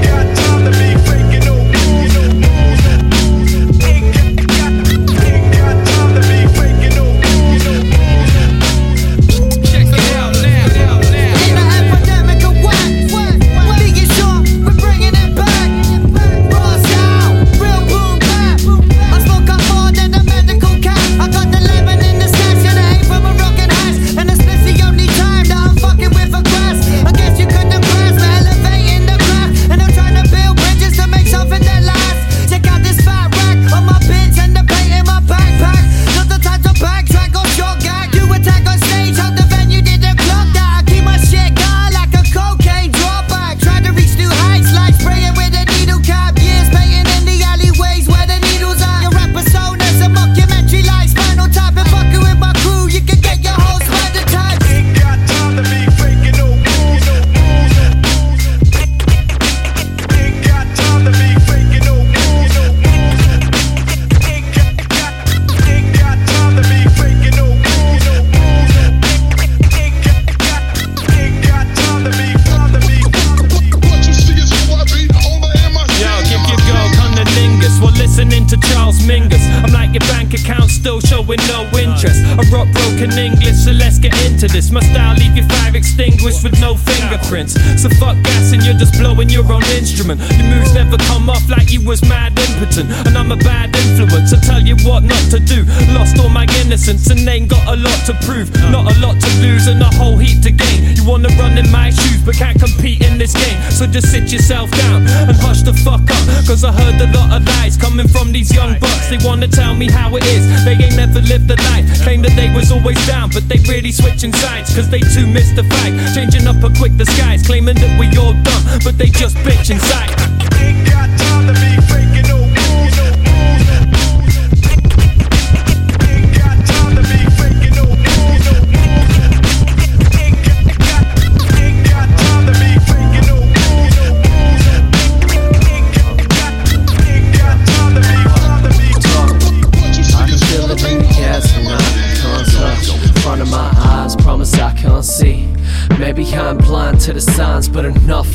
So 87.31 87.87
fuck 87.95 88.21
gas 88.23 88.51
and 88.51 88.61
you're 88.61 88.75
just 88.75 88.99
blowing 88.99 89.29
your 89.29 89.47
own 89.49 89.63
instrument. 89.79 90.19
Your 90.35 90.51
moves 90.51 90.73
never 90.73 90.97
come 90.97 91.29
off 91.29 91.47
like 91.49 91.71
you 91.71 91.79
was 91.79 92.03
mad 92.03 92.37
impotent. 92.37 92.91
And 93.07 93.17
I'm 93.17 93.31
a 93.31 93.37
bad 93.37 93.73
influence. 93.73 94.33
I 94.33 94.39
tell 94.41 94.59
you 94.59 94.75
what 94.83 95.03
not 95.03 95.31
to 95.31 95.39
do. 95.39 95.63
Lost 95.95 96.19
all 96.19 96.27
my 96.27 96.43
innocence 96.59 97.09
and 97.09 97.25
ain't 97.25 97.49
got 97.49 97.65
a 97.71 97.77
lot 97.77 98.05
to 98.07 98.13
prove. 98.27 98.51
Not 98.69 98.91
a 98.91 98.99
lot 98.99 99.15
to 99.21 99.29
lose 99.39 99.67
and 99.67 99.81
a 99.81 99.85
whole 99.95 100.17
heap 100.17 100.43
to 100.43 100.51
gain. 100.51 100.97
You 100.97 101.07
wanna 101.07 101.29
run 101.39 101.57
in 101.57 101.71
my 101.71 101.91
shoes 101.91 102.21
but 102.21 102.35
can't 102.35 102.59
compete 102.59 103.00
this 103.21 103.33
game. 103.37 103.61
So 103.69 103.85
just 103.85 104.09
sit 104.09 104.33
yourself 104.33 104.71
down 104.71 105.05
and 105.05 105.37
hush 105.37 105.61
the 105.61 105.73
fuck 105.85 106.01
up. 106.01 106.25
Cause 106.49 106.63
I 106.63 106.71
heard 106.71 106.97
a 106.97 107.05
lot 107.13 107.29
of 107.37 107.45
lies 107.45 107.77
coming 107.77 108.07
from 108.07 108.31
these 108.31 108.51
young 108.51 108.79
bucks. 108.79 109.09
They 109.09 109.19
wanna 109.21 109.47
tell 109.47 109.75
me 109.75 109.91
how 109.91 110.15
it 110.15 110.25
is. 110.25 110.43
They 110.65 110.73
ain't 110.73 110.95
never 110.95 111.21
lived 111.21 111.47
the 111.47 111.55
life. 111.69 111.85
Claim 112.01 112.23
that 112.23 112.35
they 112.35 112.49
was 112.49 112.71
always 112.71 112.97
down, 113.05 113.29
but 113.29 113.47
they 113.47 113.59
really 113.69 113.91
switching 113.91 114.33
sides. 114.33 114.73
Cause 114.73 114.89
they 114.89 115.01
too 115.01 115.27
mystified. 115.27 115.93
Changing 116.15 116.47
up 116.47 116.63
a 116.63 116.73
quick 116.79 116.97
disguise. 116.97 117.45
Claiming 117.45 117.75
that 117.75 117.93
we 117.99 118.07
all 118.17 118.33
dumb, 118.41 118.63
but 118.83 118.97
they 118.97 119.09
just 119.13 119.35
bitch 119.45 119.69
inside. 119.69 121.10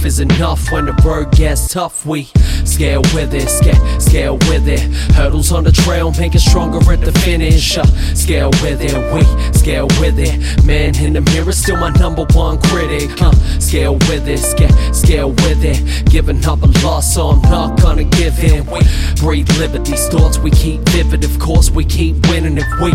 Is 0.06 0.20
enough 0.20 0.70
when 0.70 0.86
the 0.86 0.92
road 1.04 1.32
gets 1.32 1.72
tough. 1.72 2.06
We 2.06 2.24
scale 2.64 3.02
with 3.12 3.34
it, 3.34 3.48
scale, 3.48 4.00
scale 4.00 4.38
with 4.48 4.68
it. 4.68 4.80
Hurdles 5.14 5.50
on 5.50 5.64
the 5.64 5.72
trail 5.72 6.12
make 6.12 6.34
it 6.34 6.40
stronger 6.40 6.78
at 6.92 7.00
the 7.00 7.12
finish. 7.20 7.76
Uh, 7.76 7.84
scale 8.14 8.50
with 8.62 8.80
it, 8.80 8.94
we 9.12 9.22
scale 9.58 9.88
with 10.00 10.18
it. 10.18 10.64
Man 10.64 10.96
in 10.96 11.12
the 11.14 11.20
mirror, 11.20 11.52
still 11.52 11.76
my 11.76 11.90
number 11.90 12.24
one 12.34 12.60
critic. 12.62 13.10
Uh, 13.20 13.32
scale 13.58 13.94
with 14.08 14.28
it, 14.28 14.38
scale, 14.38 14.94
scale 14.94 15.30
with 15.30 15.64
it. 15.64 16.08
Giving 16.08 16.44
up 16.46 16.62
a 16.62 16.66
loss, 16.84 17.14
so 17.14 17.28
I'm 17.30 17.42
not 17.42 17.80
gonna 17.80 18.04
give 18.04 18.38
in. 18.44 18.64
We 18.66 18.80
breathe 19.20 19.50
liberty's 19.58 20.08
thoughts, 20.08 20.38
we 20.38 20.52
keep 20.52 20.80
vivid. 20.90 21.24
Of 21.24 21.38
course, 21.40 21.70
we 21.70 21.84
keep 21.84 22.14
winning 22.28 22.58
if 22.58 22.80
we 22.80 22.92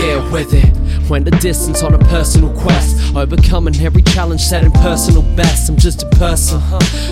scale 0.00 0.32
with 0.32 0.54
it. 0.54 0.76
When 1.08 1.24
the 1.24 1.32
distance 1.32 1.82
on 1.82 1.92
a 1.94 1.98
personal 1.98 2.50
quest, 2.60 3.14
overcoming 3.16 3.74
every 3.80 4.02
challenge, 4.02 4.40
setting 4.40 4.70
personal 4.70 5.22
best. 5.34 5.68
I'm 5.68 5.76
just 5.76 6.04
a 6.04 6.08
person 6.10 6.60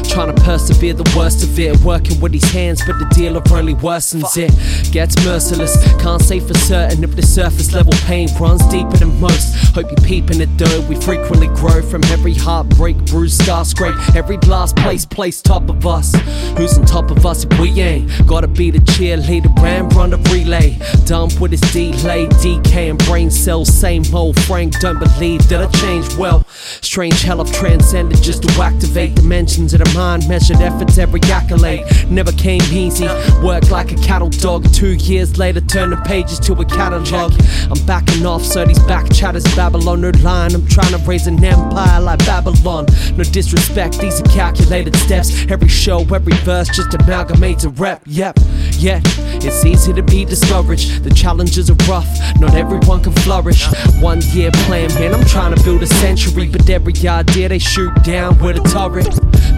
trying 0.04 0.34
to 0.34 0.42
persevere 0.42 0.94
the 0.94 1.12
worst 1.16 1.42
of 1.42 1.58
it. 1.58 1.80
Working 1.80 2.20
with 2.20 2.32
these 2.32 2.50
hands, 2.50 2.80
but 2.86 2.98
the 2.98 3.06
dealer 3.14 3.42
only 3.50 3.74
worsens 3.74 4.36
it. 4.36 4.52
Gets 4.92 5.22
merciless, 5.24 5.76
can't 6.00 6.22
say 6.22 6.38
for 6.40 6.54
certain 6.54 7.02
if 7.02 7.16
the 7.16 7.22
surface 7.22 7.72
level 7.74 7.92
pain 8.06 8.28
runs 8.40 8.64
deeper 8.68 8.96
than 8.96 9.20
most. 9.20 9.74
Hope 9.74 9.86
you're 9.90 10.06
peeping 10.06 10.40
it 10.40 10.50
though. 10.56 10.80
We 10.82 10.94
frequently 10.94 11.48
grow 11.48 11.82
from 11.82 12.04
every 12.04 12.34
heartbreak, 12.34 12.96
bruise, 13.06 13.36
scar, 13.36 13.64
scrape. 13.64 13.96
Every 14.14 14.38
last 14.46 14.76
place, 14.76 15.04
place 15.04 15.42
top 15.42 15.68
of 15.68 15.84
us. 15.86 16.14
Who's 16.56 16.78
on 16.78 16.86
top 16.86 17.10
of 17.10 17.26
us 17.26 17.44
if 17.44 17.58
we 17.58 17.80
ain't? 17.80 18.10
Gotta 18.26 18.48
be 18.48 18.70
the 18.70 18.78
cheerleader 18.78 19.52
and 19.60 19.92
run 19.94 20.10
the 20.10 20.18
relay. 20.32 20.78
Done 21.04 21.30
with 21.40 21.50
this 21.50 21.72
delay, 21.72 22.28
decay 22.40 22.77
and 22.86 22.98
brain 23.06 23.30
cells. 23.30 23.68
Same 23.68 24.02
old 24.14 24.40
Frank, 24.42 24.78
don't 24.80 24.98
believe 24.98 25.46
that 25.48 25.60
I 25.60 25.70
changed 25.80 26.16
well. 26.16 26.44
Strange 26.80 27.22
hell 27.22 27.40
I've 27.40 27.52
transcended 27.52 28.22
just 28.22 28.42
to 28.44 28.62
activate 28.62 29.14
dimensions 29.16 29.74
of 29.74 29.80
the 29.80 29.92
mind. 29.94 30.28
Measured 30.28 30.60
efforts, 30.60 30.98
every 30.98 31.20
accolade 31.24 31.84
never 32.08 32.32
came 32.32 32.62
easy. 32.72 33.06
Worked 33.42 33.70
like 33.70 33.92
a 33.92 33.96
cattle 33.96 34.30
dog. 34.30 34.72
Two 34.72 34.94
years 34.94 35.38
later, 35.38 35.60
turning 35.60 36.00
pages 36.02 36.38
to 36.40 36.52
a 36.54 36.64
catalog. 36.64 37.32
I'm 37.70 37.86
backing 37.86 38.24
off, 38.24 38.44
so 38.44 38.64
these 38.64 38.78
back 38.80 39.12
chatters 39.12 39.44
Babylon 39.56 40.00
no 40.00 40.10
line. 40.22 40.54
I'm 40.54 40.66
trying 40.66 40.92
to 40.92 40.98
raise 40.98 41.26
an 41.26 41.42
empire 41.42 42.00
like 42.00 42.20
Babylon. 42.20 42.86
No 43.16 43.24
disrespect, 43.24 43.98
these 43.98 44.20
are 44.20 44.24
calculated 44.24 44.94
steps. 44.96 45.46
Every 45.50 45.68
show, 45.68 46.00
every 46.14 46.36
verse 46.44 46.68
just 46.68 46.90
amalgamates 46.90 47.64
a 47.64 47.70
rep. 47.70 48.02
Yep, 48.06 48.38
yet 48.72 49.02
it's 49.44 49.64
easy 49.64 49.92
to 49.92 50.02
be 50.02 50.24
discouraged. 50.24 51.02
The 51.04 51.10
challenges 51.10 51.70
are 51.70 51.76
rough, 51.88 52.08
not 52.40 52.54
everyone 52.68 53.02
can 53.02 53.12
flourish. 53.12 53.66
One 54.00 54.20
year 54.32 54.50
plan, 54.66 54.92
man, 54.94 55.14
I'm 55.14 55.24
trying 55.24 55.54
to 55.54 55.64
build 55.64 55.82
a 55.82 55.86
century, 55.86 56.48
but 56.48 56.68
every 56.68 56.92
idea 57.08 57.48
they 57.48 57.58
shoot 57.58 57.92
down 58.02 58.38
with 58.38 58.58
a 58.58 58.68
turret. 58.68 59.08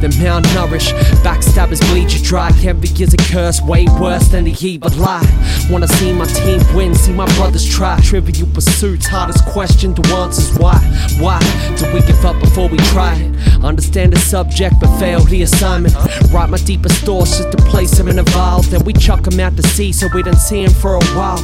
They're 0.01 0.11
malnourished, 0.11 0.92
backstabbers 1.23 1.81
bleed 1.90 2.12
you 2.12 2.23
dry. 2.25 2.51
Envy 2.62 3.03
is 3.03 3.12
a 3.12 3.16
curse, 3.16 3.61
way 3.61 3.87
worse 4.01 4.29
than 4.29 4.44
the 4.44 4.57
evil 4.64 4.90
lie. 4.92 5.27
Wanna 5.68 5.88
see 5.88 6.12
my 6.12 6.25
team 6.25 6.61
win, 6.75 6.94
see 6.94 7.12
my 7.12 7.27
brothers 7.37 7.68
try. 7.68 8.01
Trivial 8.01 8.49
pursuits, 8.55 9.07
hardest 9.07 9.44
question 9.46 9.94
to 9.94 10.14
answer 10.14 10.40
is 10.40 10.59
why? 10.59 10.79
Why 11.18 11.40
do 11.77 11.92
we 11.92 12.01
give 12.03 12.25
up 12.25 12.38
before 12.40 12.68
we 12.68 12.79
try 12.94 13.14
it? 13.14 13.64
Understand 13.64 14.12
the 14.12 14.18
subject 14.18 14.77
but 14.81 14.99
fail 14.99 15.20
the 15.20 15.42
assignment. 15.42 15.94
Write 16.33 16.49
my 16.49 16.59
deepest 16.59 17.05
thoughts 17.05 17.38
just 17.38 17.51
to 17.51 17.59
place 17.64 17.90
them 17.90 18.09
in 18.09 18.18
a 18.18 18.23
vial. 18.23 18.62
Then 18.62 18.85
we 18.85 18.92
chuck 18.92 19.23
them 19.25 19.38
out 19.40 19.57
to 19.57 19.62
sea 19.62 19.92
so 19.92 20.09
we 20.14 20.23
don't 20.23 20.37
see 20.37 20.64
them 20.64 20.73
for 20.73 20.94
a 20.94 21.05
while. 21.16 21.40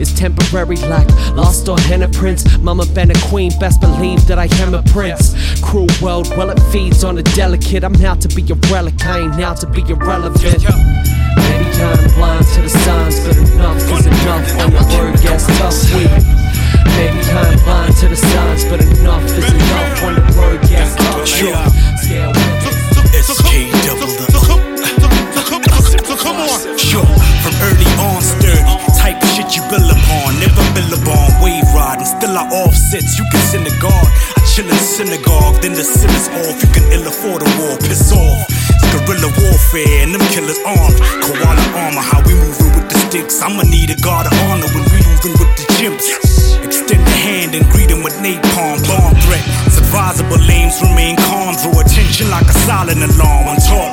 It's 0.00 0.12
temporary 0.12 0.76
like 1.04 1.36
lost 1.36 1.68
or 1.68 1.78
henna 1.80 2.08
prince. 2.08 2.58
Mama 2.58 2.86
been 2.86 3.10
a 3.10 3.18
queen, 3.28 3.50
best 3.58 3.80
believe 3.80 4.26
that 4.26 4.38
I 4.38 4.46
am 4.62 4.74
a 4.74 4.82
prince. 4.82 5.34
Cruel 5.60 5.88
world, 6.02 6.28
well 6.36 6.50
it 6.50 6.60
feeds 6.70 7.04
on 7.04 7.16
the 7.16 7.22
delicate. 7.22 7.84
I'm 7.84 7.94
out 8.04 8.20
to 8.22 8.28
be 8.28 8.42
a 8.50 8.54
relic, 8.70 9.04
I 9.04 9.20
ain't 9.20 9.40
out 9.40 9.58
to 9.58 9.66
be 9.66 9.82
irrelevant. 9.82 10.42
Maybe 10.42 11.66
I'm 11.82 12.14
blind 12.14 12.46
to 12.54 12.62
the 12.62 12.68
signs, 12.68 13.20
but 13.26 13.36
enough 13.36 13.76
is 13.76 14.06
enough 14.06 14.46
when 14.56 14.70
the 14.70 14.84
word 14.96 15.20
gets 15.22 15.46
tough. 15.58 15.76
We 15.94 16.04
Maybe 16.96 17.20
I'm 17.30 17.58
blind 17.64 17.96
to 17.98 18.08
the 18.08 18.16
signs, 18.16 18.64
but 18.64 18.80
enough 18.80 19.24
is 19.24 19.50
enough 19.52 20.02
when 20.02 20.14
the 20.14 20.24
word 20.38 20.60
gets 20.68 20.94
tough. 20.96 21.26
Sure. 21.26 21.66
Scale 22.02 22.32
SK 23.22 23.70
double 23.86 24.06
the 24.06 24.32
come 26.22 26.36
on. 26.36 26.78
Sure, 26.78 27.04
from 27.42 27.54
early 27.66 27.90
on 27.98 28.21
sturdy, 28.21 28.21
type 29.12 29.22
of 29.22 29.28
shit 29.36 29.56
you 29.56 29.62
build 29.68 29.90
upon, 29.90 30.40
never 30.40 30.64
build 30.72 30.92
upon, 30.96 31.28
wave 31.42 31.66
riding, 31.74 32.04
still 32.04 32.36
I 32.36 32.48
offsets, 32.64 33.18
you 33.18 33.24
can 33.30 33.40
send 33.40 33.66
a 33.66 33.74
guard. 33.80 34.08
I 34.36 34.40
chill 34.48 34.64
in 34.64 34.72
the 34.72 34.88
synagogue, 34.96 35.60
then 35.60 35.72
the 35.72 35.84
sin 35.84 36.10
is 36.16 36.28
off, 36.40 36.56
you 36.62 36.68
can 36.72 36.84
ill 36.92 37.06
afford 37.06 37.42
a 37.42 37.48
war, 37.60 37.76
piss 37.78 38.12
off. 38.12 38.48
It's 38.48 38.84
guerrilla 38.92 39.28
warfare, 39.36 40.02
and 40.04 40.14
them 40.14 40.24
killers 40.32 40.60
armed. 40.64 40.96
Koala 41.24 41.64
armor, 41.76 42.00
how 42.00 42.22
we 42.24 42.34
moving 42.34 42.72
with 42.72 42.88
the 42.88 42.98
sticks. 43.08 43.42
I'ma 43.42 43.62
need 43.62 43.90
a 43.90 43.96
guard 44.00 44.26
of 44.26 44.34
honor 44.48 44.68
when 44.72 44.84
we 44.92 44.98
moving 45.04 45.34
with 45.36 45.52
the 45.60 45.64
chimps. 45.76 46.08
Extend 46.64 47.04
the 47.04 47.16
hand 47.26 47.54
and 47.54 47.68
greet 47.70 47.90
'em 47.90 48.02
with 48.02 48.16
napalm, 48.24 48.80
bomb 48.88 49.14
threat. 49.26 49.44
Advisable 49.66 50.40
lanes 50.48 50.80
remain 50.80 51.16
calm, 51.28 51.54
draw 51.60 51.80
attention 51.80 52.30
like 52.30 52.48
a 52.48 52.56
silent 52.64 53.02
alarm 53.02 53.56
top. 53.68 53.91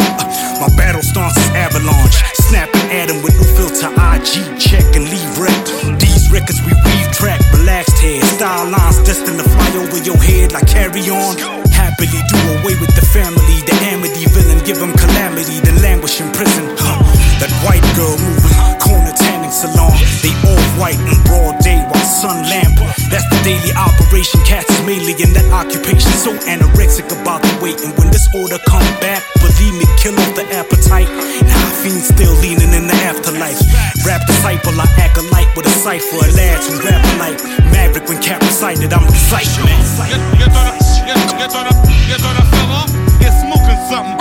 In 24.97 25.33
that 25.37 25.45
occupation. 25.53 26.09
So 26.17 26.33
anorexic 26.49 27.05
about 27.21 27.45
the 27.45 27.53
weight. 27.61 27.77
And 27.85 27.93
when 27.97 28.09
this 28.09 28.25
order 28.33 28.57
come 28.65 28.85
back, 28.97 29.21
believe 29.37 29.77
me, 29.77 29.85
kill 30.01 30.17
off 30.17 30.33
the 30.33 30.45
appetite. 30.49 31.05
Nah, 31.45 31.69
fiend 31.85 32.01
still 32.01 32.33
leaning 32.41 32.73
in 32.73 32.89
the 32.89 32.97
afterlife. 33.05 33.61
Rap 34.01 34.25
disciple, 34.25 34.73
I 34.81 34.89
act 34.97 35.17
alike 35.17 35.53
with 35.53 35.67
a 35.67 35.75
cipher. 35.85 36.25
A 36.25 36.29
lads 36.33 36.65
who 36.65 36.81
rap 36.81 37.05
alike. 37.15 37.37
Maverick 37.69 38.09
when 38.09 38.17
cap 38.21 38.41
recited, 38.41 38.91
I'm 38.91 39.05
excited, 39.05 39.61
man. 39.61 39.77
Get 40.41 40.49
on 40.57 40.65
a, 40.65 40.75
get, 41.05 41.21
get 41.37 41.53
on 41.53 41.65
a, 41.69 41.73
get 42.09 42.21
on 42.25 42.35
a 42.41 42.45
fella. 42.49 42.81
Get 43.21 43.33
smoking 43.37 43.81
something. 43.93 44.18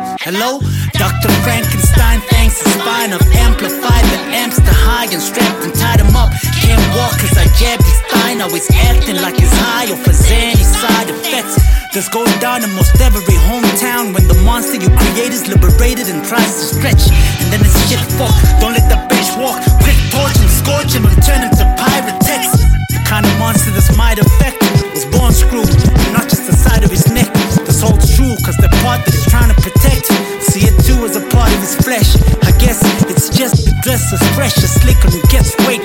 Hello? 0.00 0.60
Dr. 0.96 1.28
Frankenstein, 1.44 2.20
thanks 2.32 2.56
to 2.56 2.68
spine. 2.72 3.12
I've 3.12 3.20
amplified 3.36 4.04
the 4.08 4.18
amps 4.32 4.56
to 4.56 4.72
high 4.72 5.04
and 5.12 5.20
strapped 5.20 5.60
and 5.60 5.74
tied 5.76 6.00
him 6.00 6.16
up. 6.16 6.32
Can't 6.64 6.80
walk 6.96 7.20
cause 7.20 7.36
I 7.36 7.44
jabbed 7.60 7.84
his 7.84 8.00
spine. 8.08 8.40
Always 8.40 8.64
acting 8.72 9.20
like 9.20 9.36
he's 9.36 9.52
high 9.52 9.92
off 9.92 10.00
his 10.08 10.24
any 10.32 10.64
side 10.64 11.12
effects. 11.12 11.60
This 11.92 12.08
goes 12.08 12.32
down 12.40 12.64
in 12.64 12.72
most 12.72 12.96
every 13.00 13.20
hometown 13.52 14.16
when 14.16 14.24
the 14.24 14.40
monster 14.40 14.80
you 14.80 14.88
create 14.88 15.36
is 15.36 15.44
liberated 15.48 16.08
and 16.08 16.24
tries 16.24 16.48
to 16.48 16.64
stretch. 16.80 17.04
And 17.44 17.52
then 17.52 17.60
it's 17.60 17.76
shit 17.84 18.00
fuck. 18.16 18.32
Don't 18.56 18.72
let 18.72 18.88
the 18.88 18.96
bitch 19.12 19.36
walk. 19.36 19.60
Quick 19.84 20.00
torch 20.08 20.36
him, 20.40 20.48
scorch 20.48 20.96
him, 20.96 21.04
and 21.04 21.18
turn 21.20 21.44
him 21.44 21.52
to 21.60 21.66
pyrotex. 21.76 22.56
The 22.88 23.04
kind 23.04 23.26
of 23.28 23.34
monster 23.36 23.68
this 23.70 23.92
might 24.00 24.16
affect 24.16 24.64
was 24.96 25.04
born 25.12 25.32
screwed, 25.32 25.68
not 26.12 26.24
just 26.24 26.46
the 26.48 26.56
side 26.56 26.84
of 26.84 26.90
his 26.90 27.04
neck. 27.12 27.28
This 27.68 27.80
holds 27.80 28.14
true, 28.16 28.36
cause 28.44 28.56
the 28.56 28.68
part 28.80 29.04
that 29.04 29.12
he's 29.12 29.26
trying 29.26 29.52
to 29.52 29.59
too 30.90 31.04
as 31.04 31.16
a 31.16 31.20
part 31.28 31.52
of 31.52 31.60
his 31.60 31.74
flesh. 31.76 32.16
I 32.42 32.52
guess 32.58 32.80
it's 33.10 33.28
just 33.28 33.64
the 33.64 33.74
dress 33.82 34.12
as 34.12 34.22
fresh 34.34 34.56
as 34.58 34.72
slick 34.80 34.98
and 35.04 35.22
gets 35.30 35.54
weight. 35.66 35.79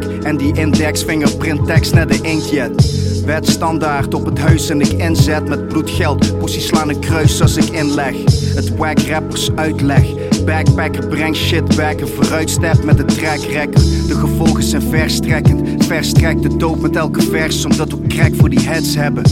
En 0.00 0.36
die 0.36 0.56
index 0.56 1.02
fingerprint 1.02 1.66
tekst 1.66 1.94
naar 1.94 2.06
de 2.06 2.18
inkjet. 2.22 3.00
Wet 3.24 3.48
standaard 3.48 4.14
op 4.14 4.24
het 4.24 4.38
huis 4.38 4.70
en 4.70 4.80
ik 4.80 4.92
inzet 4.92 5.48
met 5.48 5.68
bloedgeld. 5.68 6.38
Pussy 6.38 6.60
slaan 6.60 6.88
een 6.88 7.00
kruis 7.00 7.40
als 7.40 7.56
ik 7.56 7.64
inleg. 7.64 8.14
Het 8.54 8.76
wack 8.76 8.98
rappers 8.98 9.50
uitleg. 9.54 10.04
Backpacker 10.44 11.06
brengt 11.06 11.38
shit 11.38 11.76
back 11.76 12.00
en 12.00 12.08
vooruitstep 12.08 12.84
met 12.84 12.96
de 12.96 13.04
track 13.04 13.40
record. 13.40 14.08
De 14.08 14.14
gevolgen 14.14 14.62
zijn 14.62 14.82
verstrekkend. 14.82 15.84
Verstrekt 15.84 16.42
de 16.42 16.56
doop 16.56 16.80
met 16.80 16.96
elke 16.96 17.22
vers 17.22 17.64
omdat 17.64 17.90
we 17.90 18.06
crack 18.06 18.34
voor 18.34 18.50
die 18.50 18.60
heads 18.60 18.94
hebben. 18.94 19.22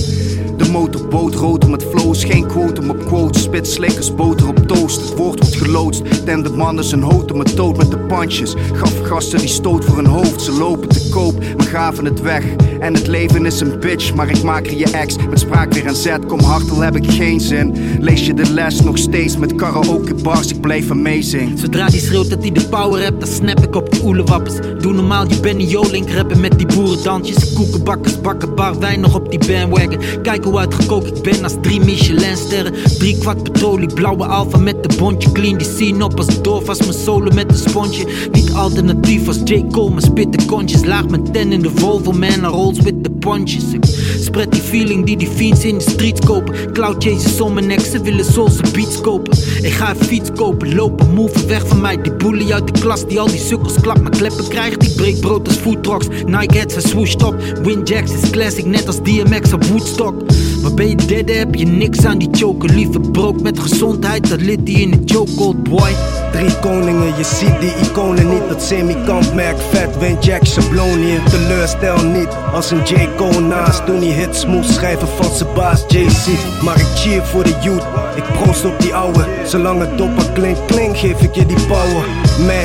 Motorboot 0.71 1.35
rood 1.35 1.69
met 1.69 1.85
flows. 1.85 2.25
Geen 2.25 2.47
quote 2.47 2.83
op 2.89 3.05
quotes, 3.07 3.43
spit 3.43 3.67
slikkers, 3.67 4.15
boter 4.15 4.49
op 4.49 4.59
toast. 4.67 5.01
Het 5.01 5.17
woord 5.17 5.41
wordt 5.41 5.57
geloodst, 5.57 6.25
tem 6.25 6.43
de 6.43 6.51
mannen 6.51 6.85
zijn 6.85 7.03
houten 7.03 7.37
met 7.37 7.57
dood 7.57 7.77
met 7.77 7.91
de 7.91 7.99
punches. 7.99 8.55
Gaf 8.73 9.01
gasten 9.03 9.39
die 9.39 9.49
stoot 9.49 9.85
voor 9.85 9.97
hun 9.97 10.07
hoofd, 10.07 10.43
ze 10.43 10.53
lopen 10.53 10.89
te 10.89 11.09
koop, 11.09 11.39
maar 11.57 11.67
gaven 11.67 12.05
het 12.05 12.21
weg. 12.21 12.45
En 12.81 12.95
het 12.95 13.07
leven 13.07 13.47
is 13.47 13.61
een 13.61 13.81
bitch, 13.81 14.15
maar 14.15 14.29
ik 14.29 14.43
maak 14.43 14.67
er 14.67 14.77
je 14.77 14.91
ex. 14.91 15.17
Met 15.29 15.39
spraak 15.39 15.73
weer 15.73 15.87
een 15.87 15.95
zet, 15.95 16.27
kom 16.27 16.41
hard 16.41 16.71
al 16.71 16.81
heb 16.81 16.97
ik 16.97 17.11
geen 17.11 17.41
zin. 17.41 17.97
Lees 18.01 18.27
je 18.27 18.35
de 18.35 18.53
les 18.53 18.81
nog 18.81 18.99
steeds 18.99 19.37
met 19.37 19.55
karaoke 19.55 20.15
bars, 20.15 20.51
ik 20.53 20.61
blijf 20.61 20.91
amazing. 20.91 21.59
Zodra 21.59 21.89
die 21.89 22.01
schreeuwt 22.01 22.31
dat 22.31 22.43
hij 22.43 22.53
de 22.53 22.69
power 22.69 23.03
hebt, 23.03 23.21
dan 23.21 23.29
snap 23.29 23.61
ik 23.61 23.77
op 23.77 23.93
die 23.93 24.05
oelewappers. 24.05 24.55
Doe 24.81 24.93
normaal, 24.93 25.29
je 25.29 25.41
Benny 25.41 25.65
Jolink 25.65 26.11
rappen 26.11 26.41
met 26.41 26.59
die 26.59 26.67
boerendansjes. 26.67 27.53
Koekenbakkers, 27.53 28.21
bakken 28.21 28.55
bar 28.55 28.79
wijn 28.79 29.01
nog 29.01 29.15
op 29.15 29.31
die 29.31 29.39
bandwagon. 29.39 30.23
Kijk 30.23 30.45
hoe 30.45 30.60
uitgekookt 30.61 31.17
ik 31.17 31.23
ben 31.23 31.45
als 31.45 31.55
drie 31.61 31.81
Michelinsterren. 31.81 32.73
Drie 32.99 33.19
kwart 33.19 33.43
petrolie, 33.43 33.95
blauwe 33.95 34.25
alfa 34.25 34.59
met 34.59 34.83
de 34.83 34.97
bondje. 34.99 35.33
Clean 35.33 35.59
die 35.59 35.67
scene 35.67 36.05
op 36.05 36.17
als 36.19 36.43
doof 36.43 36.69
als 36.69 36.79
mijn 36.79 36.93
solo 36.93 37.31
met 37.35 37.51
een 37.51 37.69
sponsje. 37.69 38.07
Niet 38.33 38.53
alternatief 38.53 39.27
als 39.27 39.39
J. 39.45 39.65
Cole, 39.71 39.91
maar 39.91 40.03
spit 40.03 40.33
de 40.33 40.45
kontjes. 40.45 40.85
Laag 40.85 41.09
met 41.09 41.33
ten 41.33 41.53
in 41.53 41.63
de 41.63 41.71
Volvo, 41.75 42.13
man, 42.13 42.45
rolls 42.45 42.79
with 42.79 43.03
the 43.03 43.11
punches. 43.11 43.73
Ik 43.73 43.85
spread 44.21 44.53
die 44.53 44.61
feeling 44.61 45.07
die 45.07 45.17
die 45.17 45.29
fiends 45.29 45.65
in 45.65 45.79
de 45.79 45.91
streets 45.91 46.21
kopen. 46.21 46.73
Cloud 46.73 47.05
chasers 47.05 47.41
om 47.41 47.53
mijn 47.53 47.67
nek, 47.67 47.81
ze 47.81 48.01
willen 48.01 48.25
soulse 48.25 48.63
beats 48.73 49.01
kopen. 49.01 49.39
Ik 49.63 49.73
ga 49.73 49.91
een 49.91 50.05
fiets 50.05 50.31
kopen, 50.35 50.75
lopen, 50.75 51.15
move 51.15 51.47
weg 51.47 51.67
van 51.67 51.81
mij. 51.81 52.03
Die 52.03 52.15
bully 52.15 52.53
uit 52.53 52.67
de 52.67 52.70
klas 52.81 53.07
die 53.07 53.21
al 53.21 53.29
die 53.29 53.39
sukkels 53.39 53.81
klap 53.81 54.01
maar 54.01 54.11
kleppen 54.11 54.49
krijgt. 54.49 54.83
Ik 54.83 54.97
breek 54.97 55.21
brood 55.21 55.49
als 55.49 55.57
food 55.57 55.83
trucks, 55.83 56.09
Nike 56.25 56.59
hats 56.59 56.75
en 56.75 56.83
swoosh 56.83 57.15
top. 57.15 57.35
Windjacks 57.63 58.13
is 58.13 58.31
classic, 58.31 58.65
net 58.65 58.87
als 58.87 59.03
DMX 59.03 59.53
op 59.53 59.65
Woodstock. 59.65 60.15
Maar 60.63 60.75
ben 60.75 60.89
je 60.89 60.95
derde 60.95 61.33
heb 61.33 61.55
je 61.55 61.67
niks 61.67 62.05
aan 62.05 62.19
die 62.19 62.29
choker. 62.33 62.71
Liever 62.75 63.01
brood 63.01 63.43
met 63.43 63.59
gezondheid, 63.59 64.29
dat 64.29 64.41
lit 64.41 64.67
die 64.67 64.81
in 64.81 64.91
de 64.91 65.03
chokehold, 65.05 65.63
boy. 65.63 65.95
Drie 66.33 66.59
koningen, 66.61 67.17
je 67.17 67.25
ziet 67.25 67.61
die 67.61 67.73
iconen 67.83 68.29
niet. 68.29 68.49
Dat 68.49 68.63
semi-kamp 68.63 69.35
merk 69.35 69.57
vet, 69.71 69.99
win 69.99 70.17
Jack 70.21 70.45
schabloon 70.45 70.99
hier. 70.99 71.23
Teleurstel 71.31 72.05
niet, 72.05 72.29
als 72.53 72.71
een 72.71 72.83
J. 72.85 73.09
Cole 73.17 73.41
naast. 73.41 73.87
Toen 73.87 74.01
die 74.01 74.13
hits 74.13 74.47
moest 74.47 74.71
schrijven 74.71 75.09
van 75.09 75.35
zijn 75.37 75.55
baas 75.55 75.85
JC. 75.89 76.63
Maar 76.63 76.81
ik 76.81 76.87
cheer 76.95 77.25
voor 77.25 77.45
de 77.45 77.55
youth, 77.63 77.85
ik 78.17 78.25
proost 78.33 78.65
op 78.65 78.81
die 78.81 78.95
ouwe. 78.95 79.27
Zolang 79.45 79.81
het 79.81 79.99
dopper 79.99 80.31
klinkt, 80.33 80.65
klink, 80.65 80.97
geef 80.97 81.21
ik 81.23 81.35
je 81.35 81.47
die 81.47 81.67
power. 81.67 82.05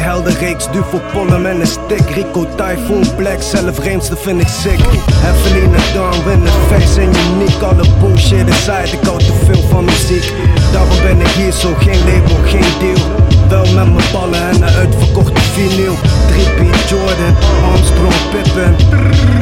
Heldenreeks, 0.06 0.66
Duvel, 0.72 1.02
Pollum 1.14 1.46
en 1.46 1.60
een 1.60 1.68
stick. 1.68 2.10
Rico, 2.10 2.46
Typhoon, 2.56 3.16
Black, 3.16 3.42
zelf 3.42 3.80
Reemster 3.80 4.18
vind 4.18 4.42
ik 4.42 4.48
sick. 4.48 4.80
Evelina, 5.30 5.78
Dawn, 5.94 6.24
winnen, 6.26 6.52
face 6.70 7.02
en 7.02 7.12
uniek. 7.32 7.62
Alle 7.62 7.86
bullshit 8.00 8.50
aside, 8.50 8.98
ik 8.98 9.04
hou 9.04 9.20
te 9.20 9.34
veel 9.46 9.62
van 9.70 9.86
muziek. 9.86 10.34
Daarom 10.72 10.98
ben 11.04 11.20
ik 11.20 11.28
hier 11.28 11.52
zo, 11.52 11.74
geen 11.80 12.00
label, 12.00 12.38
geen 12.46 12.80
deal. 12.80 13.24
Wel 13.50 13.66
met 13.74 13.94
mijn 13.94 14.12
ballen 14.12 14.50
en 14.50 14.56
een 14.56 14.74
uitverkochte 14.74 15.42
vinyl 15.42 15.96
3P 16.32 16.90
Jordan, 16.90 17.36
Armstrong, 17.72 18.16
Pippen 18.32 18.76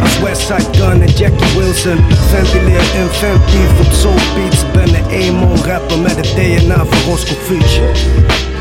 Als 0.02 0.20
Westside 0.20 0.68
Gun 0.72 1.02
en 1.02 1.08
Jackie 1.08 1.58
Wilson 1.58 1.98
Ventileer 2.30 2.84
inventief 2.96 3.80
op 3.80 3.92
soul 3.92 4.16
beats 4.36 4.64
Ben 4.74 4.96
een 4.96 5.10
emo 5.10 5.56
rapper 5.66 6.00
met 6.00 6.16
het 6.16 6.36
DNA 6.36 6.86
van 6.86 7.12
Roscoe 7.12 7.38
Beach 7.48 8.53